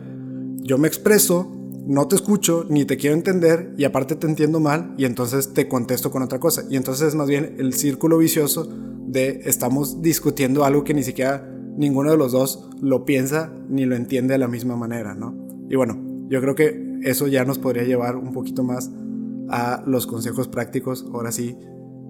Yo 0.57 0.77
me 0.77 0.87
expreso, 0.87 1.51
no 1.87 2.07
te 2.07 2.17
escucho, 2.17 2.67
ni 2.69 2.85
te 2.85 2.97
quiero 2.97 3.15
entender, 3.15 3.73
y 3.79 3.83
aparte 3.85 4.15
te 4.15 4.27
entiendo 4.27 4.59
mal, 4.59 4.93
y 4.95 5.05
entonces 5.05 5.55
te 5.55 5.67
contesto 5.67 6.11
con 6.11 6.21
otra 6.21 6.39
cosa. 6.39 6.65
Y 6.69 6.75
entonces 6.75 7.07
es 7.07 7.15
más 7.15 7.27
bien 7.27 7.55
el 7.57 7.73
círculo 7.73 8.19
vicioso 8.19 8.69
de 9.07 9.41
estamos 9.45 10.03
discutiendo 10.03 10.63
algo 10.63 10.83
que 10.83 10.93
ni 10.93 11.01
siquiera 11.01 11.56
ninguno 11.77 12.11
de 12.11 12.17
los 12.17 12.31
dos 12.31 12.69
lo 12.81 13.05
piensa 13.05 13.51
ni 13.69 13.85
lo 13.85 13.95
entiende 13.95 14.33
de 14.33 14.39
la 14.39 14.47
misma 14.47 14.75
manera, 14.75 15.13
¿no? 15.13 15.35
Y 15.69 15.75
bueno, 15.75 15.97
yo 16.27 16.41
creo 16.41 16.55
que 16.55 16.99
eso 17.03 17.27
ya 17.27 17.45
nos 17.45 17.59
podría 17.59 17.83
llevar 17.83 18.15
un 18.15 18.33
poquito 18.33 18.63
más 18.63 18.91
a 19.49 19.83
los 19.85 20.07
consejos 20.07 20.47
prácticos, 20.47 21.05
ahora 21.13 21.31
sí. 21.31 21.57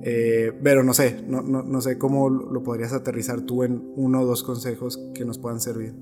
Eh, 0.03 0.53
pero 0.63 0.83
no 0.83 0.93
sé, 0.93 1.23
no, 1.27 1.41
no, 1.41 1.63
no 1.63 1.81
sé 1.81 1.97
cómo 1.97 2.29
lo 2.29 2.63
podrías 2.63 2.93
aterrizar 2.93 3.41
tú 3.41 3.63
en 3.63 3.83
uno 3.95 4.21
o 4.21 4.25
dos 4.25 4.43
consejos 4.43 4.99
que 5.13 5.25
nos 5.25 5.37
puedan 5.37 5.59
servir. 5.59 5.95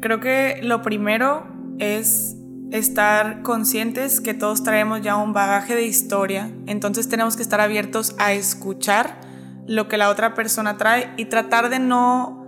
Creo 0.00 0.20
que 0.20 0.60
lo 0.62 0.82
primero 0.82 1.44
es 1.78 2.36
estar 2.70 3.42
conscientes 3.42 4.20
que 4.20 4.34
todos 4.34 4.62
traemos 4.62 5.02
ya 5.02 5.16
un 5.16 5.32
bagaje 5.32 5.74
de 5.74 5.84
historia, 5.84 6.50
entonces 6.66 7.08
tenemos 7.08 7.36
que 7.36 7.42
estar 7.42 7.60
abiertos 7.60 8.14
a 8.18 8.32
escuchar 8.32 9.20
lo 9.66 9.88
que 9.88 9.96
la 9.96 10.10
otra 10.10 10.34
persona 10.34 10.76
trae 10.76 11.12
y 11.16 11.26
tratar 11.26 11.68
de 11.70 11.78
no, 11.78 12.41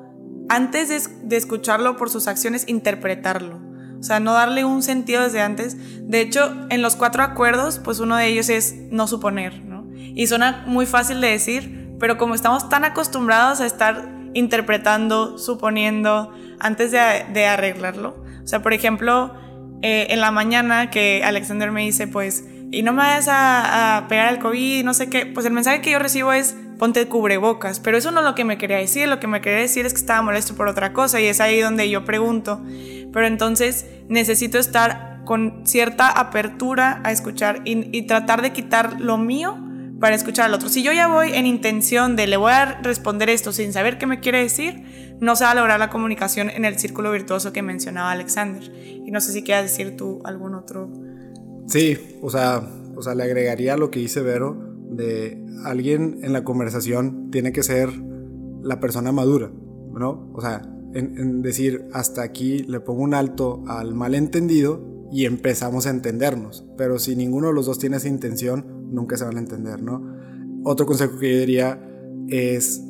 antes 0.49 0.89
de, 1.23 1.37
escucharlo 1.37 1.97
por 1.97 2.11
sus 2.11 2.29
acciones, 2.29 2.65
interpretarlo. 2.67 3.61
O 3.99 4.03
sea, 4.03 4.21
no 4.21 4.35
darle 4.35 4.65
un 4.65 4.83
sentido 4.83 5.23
desde 5.23 5.41
antes. 5.41 5.77
De 6.09 6.21
hecho, 6.21 6.55
en 6.69 6.83
los 6.83 6.97
cuatro 6.97 7.23
acuerdos, 7.23 7.79
pues 7.79 8.01
uno 8.01 8.17
de 8.17 8.29
ellos 8.29 8.49
es 8.51 8.75
no 8.91 9.07
suponer, 9.07 9.65
¿no? 9.65 9.89
Y 9.95 10.27
suena 10.27 10.65
muy 10.67 10.87
fácil 10.87 11.21
de 11.21 11.29
decir, 11.29 11.97
pero 11.99 12.19
como 12.19 12.35
estamos 12.35 12.69
tan 12.69 12.85
acostumbrados 12.85 13.61
a 13.61 13.67
estar 13.67 14.13
interpretando, 14.35 15.39
suponiendo, 15.39 16.33
antes 16.61 16.91
de, 16.93 17.47
arreglarlo. 17.47 18.23
O 18.43 18.47
sea, 18.47 18.63
por 18.63 18.75
ejemplo, 18.75 19.35
eh, 19.83 20.09
en 20.11 20.21
la 20.21 20.31
mañana 20.31 20.91
que 20.91 21.23
Alexander 21.25 21.71
me 21.71 21.83
dice, 21.83 22.07
pues, 22.07 22.45
y 22.71 22.83
no 22.83 22.93
me 22.93 22.99
vayas 22.99 23.29
a, 23.31 24.07
pegar 24.09 24.33
el 24.33 24.41
COVID, 24.41 24.85
no 24.85 24.95
sé 24.95 25.09
qué, 25.09 25.27
pues 25.27 25.47
el 25.47 25.53
mensaje 25.53 25.81
que 25.81 25.93
yo 25.93 25.99
recibo 25.99 26.33
es, 26.33 26.57
ponte 26.79 27.07
cubrebocas, 27.07 27.81
pero 27.81 27.97
eso 27.97 28.11
no 28.11 28.21
es 28.21 28.27
lo 28.27 28.35
que 28.35 28.45
me 28.45 28.59
quería 28.59 28.79
decir, 28.79 29.09
lo 29.09 29.21
que 29.21 29.27
me 29.27 29.41
quería 29.41 29.61
decir 29.61 29.87
es 29.87 29.93
que 29.93 30.01
estaba 30.01 30.23
molesto 30.23 30.55
por 30.55 30.69
otra 30.69 30.93
cosa 30.93 31.21
y 31.21 31.27
es 31.27 31.41
ahí 31.41 31.61
donde 31.61 31.89
yo 31.89 32.05
pregunto, 32.05 32.63
pero 33.13 33.27
entonces 33.27 33.87
necesito 34.09 34.59
estar 34.59 35.23
con 35.25 35.67
cierta 35.67 36.09
apertura 36.09 37.01
a 37.05 37.13
escuchar 37.13 37.63
y, 37.65 38.03
tratar 38.07 38.43
de 38.43 38.53
quitar 38.53 39.01
lo 39.01 39.17
mío 39.17 39.59
para 40.01 40.15
escuchar 40.15 40.47
al 40.47 40.55
otro. 40.55 40.69
Si 40.69 40.83
yo 40.83 40.93
ya 40.93 41.07
voy 41.07 41.33
en 41.33 41.47
intención 41.47 42.17
de 42.17 42.27
le 42.27 42.37
voy 42.37 42.53
a 42.53 42.81
responder 42.83 43.31
esto 43.31 43.53
sin 43.53 43.73
saber 43.73 43.97
qué 43.97 44.07
me 44.07 44.21
quiere 44.21 44.41
decir, 44.41 45.17
no 45.21 45.37
se 45.37 45.45
va 45.45 45.53
a 45.53 45.55
lograr 45.55 45.79
la 45.79 45.89
comunicación 45.89 46.51
en 46.51 46.65
el 46.65 46.79
círculo 46.79 47.11
virtuoso 47.11 47.53
que 47.53 47.63
mencionaba 47.63 48.11
Alexander. 48.11 48.63
Y 48.75 49.11
no 49.11 49.21
sé 49.21 49.33
si 49.33 49.43
quieras 49.43 49.65
decir 49.65 49.97
tú 49.97 50.21
algún 50.25 50.55
otro. 50.55 50.93
Sí, 51.69 52.19
o 52.21 52.29
sea, 52.29 52.63
o 52.95 53.03
sea, 53.03 53.15
le 53.15 53.23
agregaría 53.23 53.77
lo 53.77 53.91
que 53.91 54.01
dice 54.01 54.21
Vero 54.21 54.74
de 54.97 55.45
alguien 55.65 56.19
en 56.23 56.33
la 56.33 56.45
conversación 56.45 57.31
tiene 57.31 57.53
que 57.53 57.63
ser 57.63 57.91
la 58.63 58.81
persona 58.81 59.13
madura, 59.13 59.53
¿no? 59.93 60.31
O 60.33 60.41
sea, 60.41 60.63
en, 60.95 61.43
decir 61.43 61.87
hasta 61.93 62.23
aquí 62.23 62.59
le 62.61 62.81
pongo 62.81 63.03
un 63.03 63.15
alto 63.15 63.63
al 63.67 63.95
malentendido 63.95 65.09
y 65.13 65.27
empezamos 65.27 65.87
a 65.87 65.91
entendernos. 65.91 66.65
Pero 66.77 66.99
si 66.99 67.17
ninguno 67.17 67.49
de 67.49 67.55
los 67.55 67.67
dos 67.67 67.79
tiene 67.79 67.97
esa 67.97 68.09
intención, 68.09 68.89
nunca 68.91 69.17
se 69.17 69.25
van 69.25 69.37
a 69.37 69.41
entender, 69.41 69.83
¿no? 69.83 70.03
Otro 70.65 70.87
consejo 70.87 71.19
que 71.19 71.33
yo 71.33 71.39
diría 71.41 71.81
es, 72.29 72.83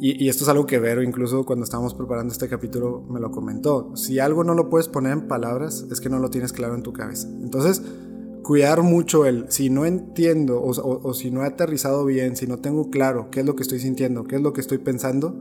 y, 0.00 0.28
esto 0.28 0.44
es 0.44 0.50
algo 0.50 0.66
que 0.66 0.78
Vero 0.78 1.02
incluso 1.02 1.44
cuando 1.44 1.64
estábamos 1.64 1.94
preparando 1.94 2.32
este 2.32 2.48
capítulo 2.48 3.06
me 3.08 3.20
lo 3.20 3.30
comentó, 3.30 3.96
si 3.96 4.18
algo 4.18 4.44
no 4.44 4.54
lo 4.54 4.68
puedes 4.68 4.88
poner 4.88 5.12
en 5.12 5.28
palabras 5.28 5.86
es 5.90 6.00
que 6.00 6.10
no 6.10 6.18
lo 6.18 6.30
tienes 6.30 6.52
claro 6.52 6.74
en 6.74 6.82
tu 6.82 6.92
cabeza. 6.92 7.28
Entonces, 7.40 7.82
cuidar 8.42 8.82
mucho 8.82 9.24
el, 9.26 9.50
si 9.50 9.70
no 9.70 9.86
entiendo 9.86 10.62
o, 10.62 11.14
si 11.14 11.30
no 11.30 11.42
he 11.42 11.46
aterrizado 11.46 12.04
bien, 12.04 12.36
si 12.36 12.46
no 12.46 12.58
tengo 12.58 12.90
claro 12.90 13.30
qué 13.30 13.40
es 13.40 13.46
lo 13.46 13.56
que 13.56 13.62
estoy 13.62 13.78
sintiendo, 13.78 14.24
qué 14.24 14.36
es 14.36 14.42
lo 14.42 14.52
que 14.52 14.60
estoy 14.60 14.78
pensando, 14.78 15.36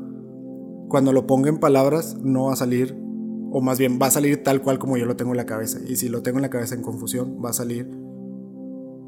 cuando 0.87 1.13
lo 1.13 1.25
ponga 1.25 1.49
en 1.49 1.59
palabras 1.59 2.17
no 2.21 2.45
va 2.45 2.53
a 2.53 2.57
salir 2.57 2.95
o 3.53 3.61
más 3.61 3.79
bien 3.79 3.99
va 4.01 4.07
a 4.07 4.11
salir 4.11 4.43
tal 4.43 4.61
cual 4.61 4.79
como 4.79 4.97
yo 4.97 5.05
lo 5.05 5.15
tengo 5.15 5.31
en 5.31 5.37
la 5.37 5.45
cabeza. 5.45 5.79
Y 5.87 5.95
si 5.97 6.09
lo 6.09 6.21
tengo 6.21 6.37
en 6.37 6.43
la 6.43 6.49
cabeza 6.49 6.75
en 6.75 6.81
confusión, 6.81 7.39
va 7.43 7.49
a 7.49 7.53
salir 7.53 7.89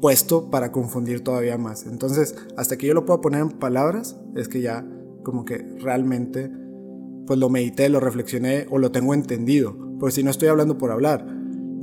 puesto 0.00 0.50
para 0.50 0.70
confundir 0.70 1.22
todavía 1.22 1.56
más. 1.56 1.86
Entonces, 1.86 2.34
hasta 2.56 2.76
que 2.76 2.86
yo 2.86 2.94
lo 2.94 3.06
pueda 3.06 3.20
poner 3.20 3.40
en 3.40 3.50
palabras, 3.50 4.20
es 4.34 4.48
que 4.48 4.60
ya 4.60 4.86
como 5.22 5.44
que 5.44 5.58
realmente 5.80 6.50
pues 7.26 7.38
lo 7.38 7.48
medité, 7.48 7.88
lo 7.88 8.00
reflexioné 8.00 8.66
o 8.70 8.78
lo 8.78 8.90
tengo 8.90 9.14
entendido. 9.14 9.76
Porque 9.98 10.16
si 10.16 10.22
no 10.22 10.30
estoy 10.30 10.48
hablando 10.48 10.76
por 10.76 10.90
hablar 10.90 11.26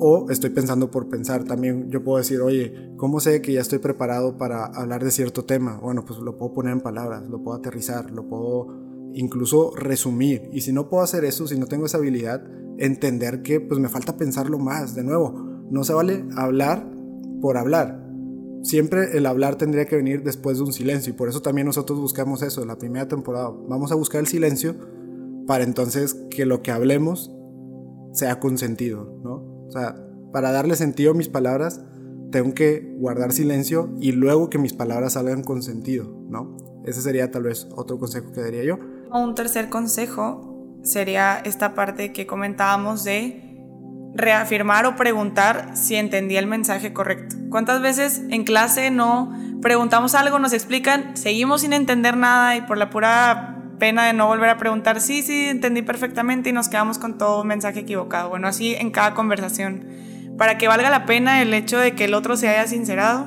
o 0.03 0.31
estoy 0.31 0.49
pensando 0.49 0.89
por 0.89 1.09
pensar, 1.09 1.43
también 1.43 1.91
yo 1.91 2.03
puedo 2.03 2.17
decir, 2.17 2.41
oye, 2.41 2.91
¿cómo 2.97 3.19
sé 3.19 3.39
que 3.39 3.53
ya 3.53 3.61
estoy 3.61 3.77
preparado 3.77 4.35
para 4.35 4.65
hablar 4.65 5.03
de 5.03 5.11
cierto 5.11 5.45
tema? 5.45 5.79
Bueno, 5.79 6.03
pues 6.03 6.19
lo 6.19 6.39
puedo 6.39 6.53
poner 6.53 6.73
en 6.73 6.81
palabras, 6.81 7.29
lo 7.29 7.43
puedo 7.43 7.55
aterrizar, 7.55 8.09
lo 8.09 8.27
puedo 8.27 9.11
incluso 9.13 9.75
resumir. 9.75 10.49
Y 10.51 10.61
si 10.61 10.73
no 10.73 10.89
puedo 10.89 11.03
hacer 11.03 11.23
eso, 11.23 11.45
si 11.45 11.59
no 11.59 11.67
tengo 11.67 11.85
esa 11.85 11.99
habilidad, 11.99 12.43
entender 12.79 13.43
que 13.43 13.59
pues 13.59 13.79
me 13.79 13.89
falta 13.89 14.17
pensarlo 14.17 14.57
más. 14.57 14.95
De 14.95 15.03
nuevo, 15.03 15.35
no 15.69 15.83
se 15.83 15.93
vale 15.93 16.25
hablar 16.35 16.89
por 17.39 17.57
hablar. 17.57 18.03
Siempre 18.63 19.15
el 19.15 19.27
hablar 19.27 19.57
tendría 19.57 19.85
que 19.85 19.97
venir 19.97 20.23
después 20.23 20.57
de 20.57 20.63
un 20.63 20.73
silencio 20.73 21.13
y 21.13 21.15
por 21.15 21.29
eso 21.29 21.43
también 21.43 21.67
nosotros 21.67 21.99
buscamos 21.99 22.41
eso 22.41 22.63
en 22.63 22.69
la 22.69 22.79
primera 22.79 23.07
temporada. 23.07 23.51
Vamos 23.69 23.91
a 23.91 23.95
buscar 23.95 24.21
el 24.21 24.27
silencio 24.27 24.75
para 25.45 25.63
entonces 25.63 26.15
que 26.31 26.47
lo 26.47 26.63
que 26.63 26.71
hablemos 26.71 27.31
sea 28.13 28.39
con 28.39 28.57
sentido, 28.57 29.21
¿no? 29.23 29.50
O 29.71 29.73
sea, 29.73 29.95
para 30.33 30.51
darle 30.51 30.75
sentido 30.75 31.11
a 31.11 31.13
mis 31.13 31.29
palabras, 31.29 31.79
tengo 32.29 32.53
que 32.53 32.93
guardar 32.97 33.31
silencio 33.31 33.89
y 34.01 34.11
luego 34.11 34.49
que 34.49 34.57
mis 34.57 34.73
palabras 34.73 35.13
salgan 35.13 35.43
con 35.43 35.63
sentido, 35.63 36.13
¿no? 36.29 36.57
Ese 36.85 37.01
sería 37.01 37.31
tal 37.31 37.43
vez 37.43 37.69
otro 37.73 37.97
consejo 37.97 38.33
que 38.33 38.41
daría 38.41 38.65
yo. 38.65 38.79
Un 39.13 39.33
tercer 39.33 39.69
consejo 39.69 40.77
sería 40.83 41.39
esta 41.45 41.73
parte 41.73 42.11
que 42.11 42.27
comentábamos 42.27 43.05
de 43.05 43.47
reafirmar 44.13 44.85
o 44.85 44.97
preguntar 44.97 45.77
si 45.77 45.95
entendía 45.95 46.39
el 46.39 46.47
mensaje 46.47 46.91
correcto. 46.91 47.37
¿Cuántas 47.49 47.81
veces 47.81 48.23
en 48.29 48.43
clase 48.43 48.91
no 48.91 49.31
preguntamos 49.61 50.15
algo, 50.15 50.37
nos 50.37 50.51
explican, 50.51 51.15
seguimos 51.15 51.61
sin 51.61 51.71
entender 51.71 52.17
nada 52.17 52.57
y 52.57 52.61
por 52.61 52.77
la 52.77 52.89
pura 52.89 53.60
pena 53.81 54.05
de 54.05 54.13
no 54.13 54.27
volver 54.27 54.51
a 54.51 54.57
preguntar, 54.59 55.01
sí, 55.01 55.23
sí, 55.23 55.45
entendí 55.45 55.81
perfectamente 55.81 56.51
y 56.51 56.53
nos 56.53 56.69
quedamos 56.69 56.99
con 56.99 57.17
todo 57.17 57.41
un 57.41 57.47
mensaje 57.47 57.79
equivocado? 57.79 58.29
Bueno, 58.29 58.47
así 58.47 58.75
en 58.75 58.91
cada 58.91 59.15
conversación. 59.15 59.87
Para 60.37 60.59
que 60.59 60.67
valga 60.67 60.91
la 60.91 61.07
pena 61.07 61.41
el 61.41 61.51
hecho 61.51 61.79
de 61.79 61.95
que 61.95 62.05
el 62.05 62.13
otro 62.13 62.37
se 62.37 62.47
haya 62.47 62.67
sincerado, 62.67 63.25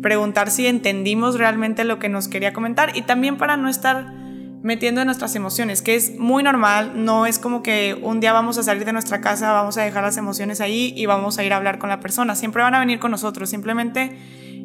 preguntar 0.00 0.52
si 0.52 0.68
entendimos 0.68 1.36
realmente 1.36 1.82
lo 1.82 1.98
que 1.98 2.08
nos 2.08 2.28
quería 2.28 2.52
comentar 2.52 2.96
y 2.96 3.02
también 3.02 3.38
para 3.38 3.56
no 3.56 3.68
estar 3.68 4.14
metiendo 4.62 5.00
en 5.00 5.06
nuestras 5.06 5.34
emociones, 5.34 5.82
que 5.82 5.96
es 5.96 6.16
muy 6.16 6.44
normal, 6.44 6.92
no 7.04 7.26
es 7.26 7.40
como 7.40 7.64
que 7.64 7.98
un 8.00 8.20
día 8.20 8.32
vamos 8.32 8.56
a 8.56 8.62
salir 8.62 8.84
de 8.84 8.92
nuestra 8.92 9.20
casa, 9.20 9.50
vamos 9.50 9.78
a 9.78 9.82
dejar 9.82 10.04
las 10.04 10.16
emociones 10.16 10.60
ahí 10.60 10.94
y 10.96 11.06
vamos 11.06 11.38
a 11.38 11.44
ir 11.44 11.52
a 11.52 11.56
hablar 11.56 11.80
con 11.80 11.88
la 11.88 11.98
persona, 11.98 12.36
siempre 12.36 12.62
van 12.62 12.76
a 12.76 12.78
venir 12.78 13.00
con 13.00 13.10
nosotros, 13.10 13.50
simplemente 13.50 14.16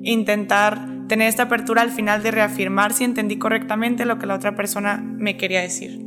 intentar 0.04 1.08
tener 1.08 1.28
esta 1.28 1.44
apertura 1.44 1.82
al 1.82 1.92
final 1.92 2.24
de 2.24 2.32
reafirmar 2.32 2.94
si 2.94 3.04
entendí 3.04 3.38
correctamente 3.38 4.06
lo 4.06 4.20
que 4.20 4.26
la 4.26 4.36
otra 4.36 4.56
persona 4.56 4.98
me 4.98 5.38
quería 5.38 5.62
decir. 5.62 6.06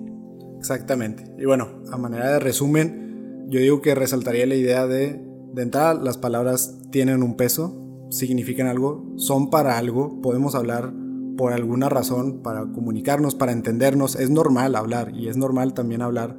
Exactamente. 0.59 1.25
Y 1.39 1.45
bueno, 1.45 1.69
a 1.93 1.97
manera 1.97 2.33
de 2.33 2.39
resumen, 2.41 3.47
yo 3.49 3.61
digo 3.61 3.83
que 3.83 3.95
resaltaría 3.95 4.47
la 4.47 4.55
idea 4.55 4.87
de, 4.87 5.21
de 5.53 5.63
entrada, 5.63 5.95
las 5.95 6.19
palabras 6.19 6.79
tienen 6.91 7.23
un 7.23 7.37
peso, 7.37 8.07
significan 8.11 8.67
algo, 8.67 9.13
son 9.17 9.51
para 9.51 9.79
algo, 9.79 10.21
podemos 10.21 10.55
hablar 10.55 10.93
por 11.37 11.53
alguna 11.53 11.89
razón, 11.89 12.43
para 12.43 12.61
comunicarnos, 12.73 13.35
para 13.35 13.53
entendernos. 13.53 14.17
Es 14.17 14.31
normal 14.31 14.75
hablar 14.75 15.13
y 15.15 15.29
es 15.29 15.37
normal 15.37 15.75
también 15.75 16.03
hablar 16.03 16.37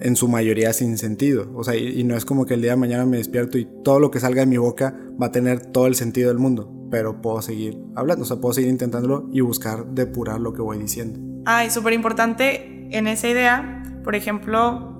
en 0.00 0.16
su 0.16 0.28
mayoría 0.28 0.72
sin 0.72 0.98
sentido. 0.98 1.50
O 1.54 1.64
sea, 1.64 1.76
y, 1.76 2.02
no 2.04 2.16
es 2.16 2.24
como 2.24 2.44
que 2.44 2.54
el 2.54 2.62
día 2.62 2.72
de 2.72 2.76
mañana 2.76 3.06
me 3.06 3.18
despierto 3.18 3.58
y 3.58 3.68
todo 3.84 4.00
lo 4.00 4.10
que 4.10 4.20
salga 4.20 4.40
de 4.40 4.46
mi 4.46 4.58
boca 4.58 4.98
va 5.20 5.26
a 5.26 5.32
tener 5.32 5.60
todo 5.60 5.86
el 5.86 5.94
sentido 5.94 6.28
del 6.28 6.38
mundo. 6.38 6.72
Pero 6.90 7.20
puedo 7.20 7.42
seguir 7.42 7.78
hablando, 7.94 8.22
o 8.22 8.26
sea, 8.26 8.36
puedo 8.36 8.54
seguir 8.54 8.70
intentándolo 8.70 9.28
y 9.32 9.40
buscar 9.40 9.86
depurar 9.86 10.40
lo 10.40 10.52
que 10.52 10.62
voy 10.62 10.78
diciendo. 10.78 11.20
Ah, 11.46 11.64
y 11.64 11.70
súper 11.70 11.92
importante 11.92 12.88
en 12.90 13.06
esa 13.06 13.28
idea, 13.28 13.82
por 14.04 14.14
ejemplo, 14.14 14.96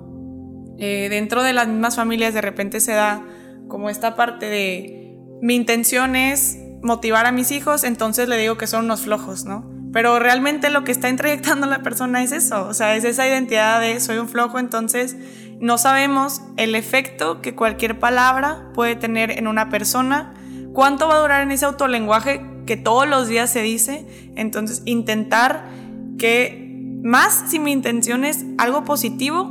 eh, 0.79 1.07
dentro 1.09 1.43
de 1.43 1.53
las 1.53 1.67
mismas 1.67 1.95
familias 1.95 2.33
de 2.33 2.41
repente 2.41 2.79
se 2.79 2.91
da 2.91 3.25
como 3.67 3.89
esta 3.89 4.15
parte 4.15 4.45
de 4.47 5.17
mi 5.41 5.55
intención 5.55 6.15
es 6.15 6.57
motivar 6.81 7.25
a 7.25 7.31
mis 7.31 7.51
hijos, 7.51 7.83
entonces 7.83 8.27
le 8.29 8.37
digo 8.37 8.57
que 8.57 8.67
son 8.67 8.85
unos 8.85 9.01
flojos, 9.01 9.45
¿no? 9.45 9.69
Pero 9.93 10.19
realmente 10.19 10.69
lo 10.69 10.83
que 10.83 10.91
está 10.91 11.09
introyectando 11.09 11.65
la 11.65 11.81
persona 11.81 12.23
es 12.23 12.31
eso, 12.31 12.67
o 12.67 12.73
sea, 12.73 12.95
es 12.95 13.03
esa 13.03 13.27
identidad 13.27 13.81
de 13.81 13.99
soy 13.99 14.17
un 14.17 14.29
flojo, 14.29 14.59
entonces 14.59 15.15
no 15.59 15.77
sabemos 15.77 16.41
el 16.55 16.75
efecto 16.75 17.41
que 17.41 17.55
cualquier 17.55 17.99
palabra 17.99 18.69
puede 18.73 18.95
tener 18.95 19.31
en 19.31 19.47
una 19.47 19.69
persona, 19.69 20.33
cuánto 20.77 21.07
va 21.07 21.15
a 21.15 21.21
durar 21.21 21.41
en 21.41 21.49
ese 21.49 21.65
autolenguaje 21.65 22.45
que 22.67 22.77
todos 22.77 23.07
los 23.07 23.27
días 23.27 23.49
se 23.49 23.63
dice, 23.63 24.05
entonces 24.35 24.83
intentar 24.85 25.71
que 26.19 26.99
más 27.01 27.45
si 27.49 27.57
mi 27.57 27.71
intención 27.71 28.23
es 28.23 28.45
algo 28.59 28.83
positivo, 28.83 29.41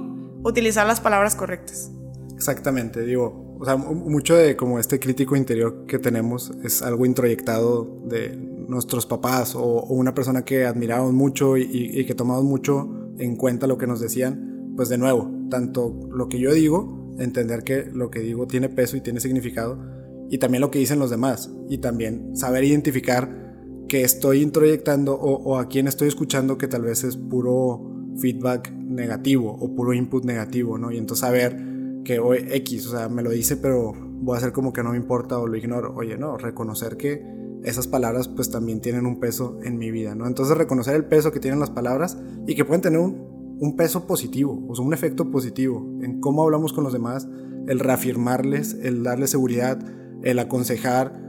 utilizar 0.45 0.87
las 0.87 1.01
palabras 1.01 1.35
correctas. 1.35 1.91
Exactamente, 2.37 3.05
digo, 3.05 3.57
o 3.59 3.65
sea, 3.65 3.77
mucho 3.77 4.37
de 4.37 4.55
como 4.55 4.79
este 4.79 5.01
crítico 5.01 5.35
interior 5.35 5.85
que 5.89 5.99
tenemos 5.99 6.53
es 6.63 6.81
algo 6.81 7.05
introyectado 7.05 8.05
de 8.05 8.37
nuestros 8.37 9.05
papás 9.05 9.57
o, 9.57 9.83
una 9.87 10.15
persona 10.15 10.45
que 10.45 10.65
admiramos 10.65 11.13
mucho 11.13 11.57
y, 11.57 12.07
que 12.07 12.15
tomamos 12.15 12.45
mucho 12.45 12.89
en 13.19 13.35
cuenta 13.35 13.67
lo 13.67 13.79
que 13.79 13.89
nos 13.89 13.99
decían. 13.99 14.75
Pues 14.77 14.89
de 14.91 14.99
nuevo, 14.99 15.29
tanto 15.51 16.09
lo 16.09 16.29
que 16.29 16.39
yo 16.39 16.53
digo, 16.53 17.17
entender 17.19 17.65
que 17.65 17.85
lo 17.93 18.13
que 18.13 18.21
digo 18.21 18.47
tiene 18.47 18.69
peso 18.69 18.97
y 18.97 19.01
tiene 19.01 19.19
significado, 19.19 19.96
y 20.31 20.39
también 20.39 20.61
lo 20.61 20.71
que 20.71 20.79
dicen 20.79 20.99
los 20.99 21.11
demás, 21.11 21.51
y 21.69 21.79
también 21.79 22.37
saber 22.37 22.65
identificar 22.65 23.47
que 23.89 24.03
estoy 24.03 24.43
introyectando 24.43 25.15
o, 25.15 25.43
o 25.43 25.59
a 25.59 25.69
quién 25.69 25.87
estoy 25.87 26.09
escuchando 26.09 26.59
que 26.59 26.69
tal 26.69 26.83
vez 26.83 27.05
es 27.05 27.17
puro 27.17 27.97
feedback 28.19 28.73
negativo 28.73 29.53
o 29.53 29.75
puro 29.75 29.93
input 29.93 30.25
negativo, 30.25 30.79
¿no? 30.79 30.91
Y 30.91 30.99
entonces 30.99 31.21
saber 31.21 31.57
que 32.05 32.19
hoy 32.19 32.47
X, 32.51 32.87
o 32.87 32.91
sea, 32.91 33.09
me 33.09 33.23
lo 33.23 33.31
dice, 33.31 33.57
pero 33.57 33.93
voy 33.93 34.35
a 34.35 34.39
hacer 34.39 34.53
como 34.53 34.73
que 34.73 34.83
no 34.83 34.91
me 34.91 34.97
importa 34.97 35.39
o 35.39 35.47
lo 35.47 35.57
ignoro. 35.57 35.95
Oye, 35.95 36.17
no, 36.17 36.37
reconocer 36.39 36.97
que 36.97 37.23
esas 37.65 37.89
palabras 37.89 38.29
pues 38.29 38.51
también 38.51 38.81
tienen 38.81 39.07
un 39.07 39.19
peso 39.19 39.59
en 39.63 39.79
mi 39.79 39.91
vida, 39.91 40.15
¿no? 40.15 40.27
Entonces 40.27 40.57
reconocer 40.57 40.95
el 40.95 41.05
peso 41.05 41.33
que 41.33 41.41
tienen 41.41 41.61
las 41.61 41.71
palabras 41.71 42.17
y 42.47 42.55
que 42.55 42.65
pueden 42.65 42.83
tener 42.83 43.01
un, 43.01 43.57
un 43.59 43.77
peso 43.77 44.07
positivo, 44.07 44.65
o 44.69 44.75
sea, 44.75 44.85
un 44.85 44.95
efecto 44.95 45.31
positivo 45.31 45.99
en 46.01 46.21
cómo 46.21 46.45
hablamos 46.45 46.73
con 46.73 46.85
los 46.85 46.93
demás, 46.93 47.29
el 47.67 47.81
reafirmarles, 47.81 48.75
el 48.83 49.03
darles 49.03 49.31
seguridad, 49.31 49.85
el 50.23 50.39
aconsejar, 50.39 51.21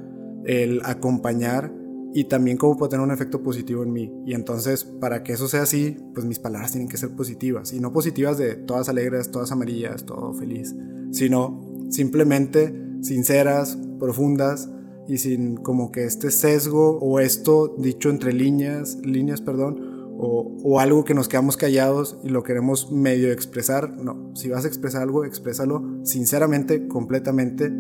el 0.46 0.82
acompañar 0.86 1.74
y 2.14 2.26
también 2.26 2.58
cómo 2.58 2.78
puede 2.78 2.92
tener 2.92 3.06
un 3.06 3.12
efecto 3.12 3.44
positivo 3.44 3.84
en 3.84 3.94
mí. 3.94 4.12
Y 4.26 4.34
entonces, 4.34 4.86
para 4.86 5.24
que 5.24 5.34
eso 5.34 5.48
sea 5.48 5.64
así, 5.64 5.98
pues 6.14 6.26
mis 6.26 6.40
palabras 6.40 6.72
tienen 6.72 6.90
que 6.90 6.98
ser 6.98 7.12
positivas. 7.16 7.74
Y 7.74 7.80
no 7.80 7.92
positivas 7.92 8.38
de 8.38 8.56
todas 8.56 8.90
alegres, 8.90 9.30
todas 9.30 9.52
amarillas, 9.52 10.06
todo 10.06 10.34
feliz, 10.34 10.76
sino 11.12 11.86
simplemente 11.90 12.74
sinceras, 13.02 13.78
profundas 14.00 14.70
y 15.08 15.20
sin 15.20 15.58
como 15.58 15.92
que 15.92 16.06
este 16.06 16.32
sesgo 16.32 16.98
o 17.00 17.20
esto 17.20 17.76
dicho 17.78 18.10
entre 18.10 18.34
líneas, 18.34 18.98
líneas, 19.04 19.42
perdón, 19.42 19.98
o, 20.20 20.58
o, 20.64 20.80
algo 20.80 21.04
que 21.04 21.14
nos 21.14 21.28
quedamos 21.28 21.58
callados 21.58 22.18
y 22.24 22.30
lo 22.30 22.42
queremos 22.42 22.92
medio 22.92 23.32
expresar. 23.32 23.96
No, 24.04 24.32
si 24.36 24.50
vas 24.50 24.66
a 24.66 24.68
expresar 24.68 25.04
algo, 25.04 25.24
exprésalo 25.24 25.84
sinceramente, 26.04 26.88
completamente, 26.88 27.72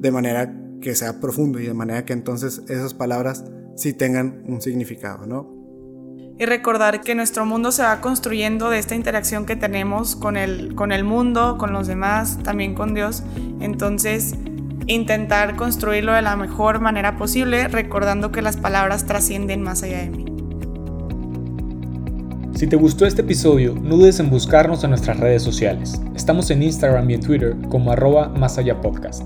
de 0.00 0.10
manera 0.10 0.54
que 0.80 0.94
sea 0.94 1.20
profundo 1.20 1.60
y 1.60 1.66
de 1.66 1.74
manera 1.74 2.04
que 2.04 2.12
entonces 2.12 2.62
esas 2.68 2.94
palabras 2.94 3.44
sí 3.76 3.92
tengan 3.92 4.44
un 4.46 4.60
significado, 4.60 5.26
¿no? 5.26 5.54
Y 6.38 6.46
recordar 6.46 7.00
que 7.00 7.14
nuestro 7.14 7.46
mundo 7.46 7.70
se 7.70 7.82
va 7.82 8.00
construyendo 8.00 8.68
de 8.68 8.80
esta 8.80 8.96
interacción 8.96 9.46
que 9.46 9.54
tenemos 9.54 10.16
con 10.16 10.36
el, 10.36 10.74
con 10.74 10.90
el 10.90 11.04
mundo, 11.04 11.58
con 11.58 11.72
los 11.72 11.86
demás, 11.86 12.38
también 12.42 12.74
con 12.74 12.92
Dios. 12.92 13.22
Entonces, 13.60 14.34
intentar 14.86 15.54
construirlo 15.54 16.12
de 16.12 16.22
la 16.22 16.36
mejor 16.36 16.80
manera 16.80 17.16
posible, 17.16 17.68
recordando 17.68 18.32
que 18.32 18.42
las 18.42 18.56
palabras 18.56 19.06
trascienden 19.06 19.62
más 19.62 19.84
allá 19.84 19.98
de 19.98 20.10
mí. 20.10 20.24
Si 22.54 22.66
te 22.66 22.76
gustó 22.76 23.06
este 23.06 23.22
episodio, 23.22 23.74
no 23.74 23.96
dudes 23.96 24.20
en 24.20 24.30
buscarnos 24.30 24.84
en 24.84 24.90
nuestras 24.90 25.18
redes 25.18 25.42
sociales. 25.42 26.00
Estamos 26.14 26.50
en 26.50 26.62
Instagram 26.62 27.10
y 27.10 27.14
en 27.14 27.20
Twitter 27.20 27.56
como 27.68 27.92
arroba 27.92 28.28
más 28.28 28.58
allá 28.58 28.80
podcast. 28.80 29.22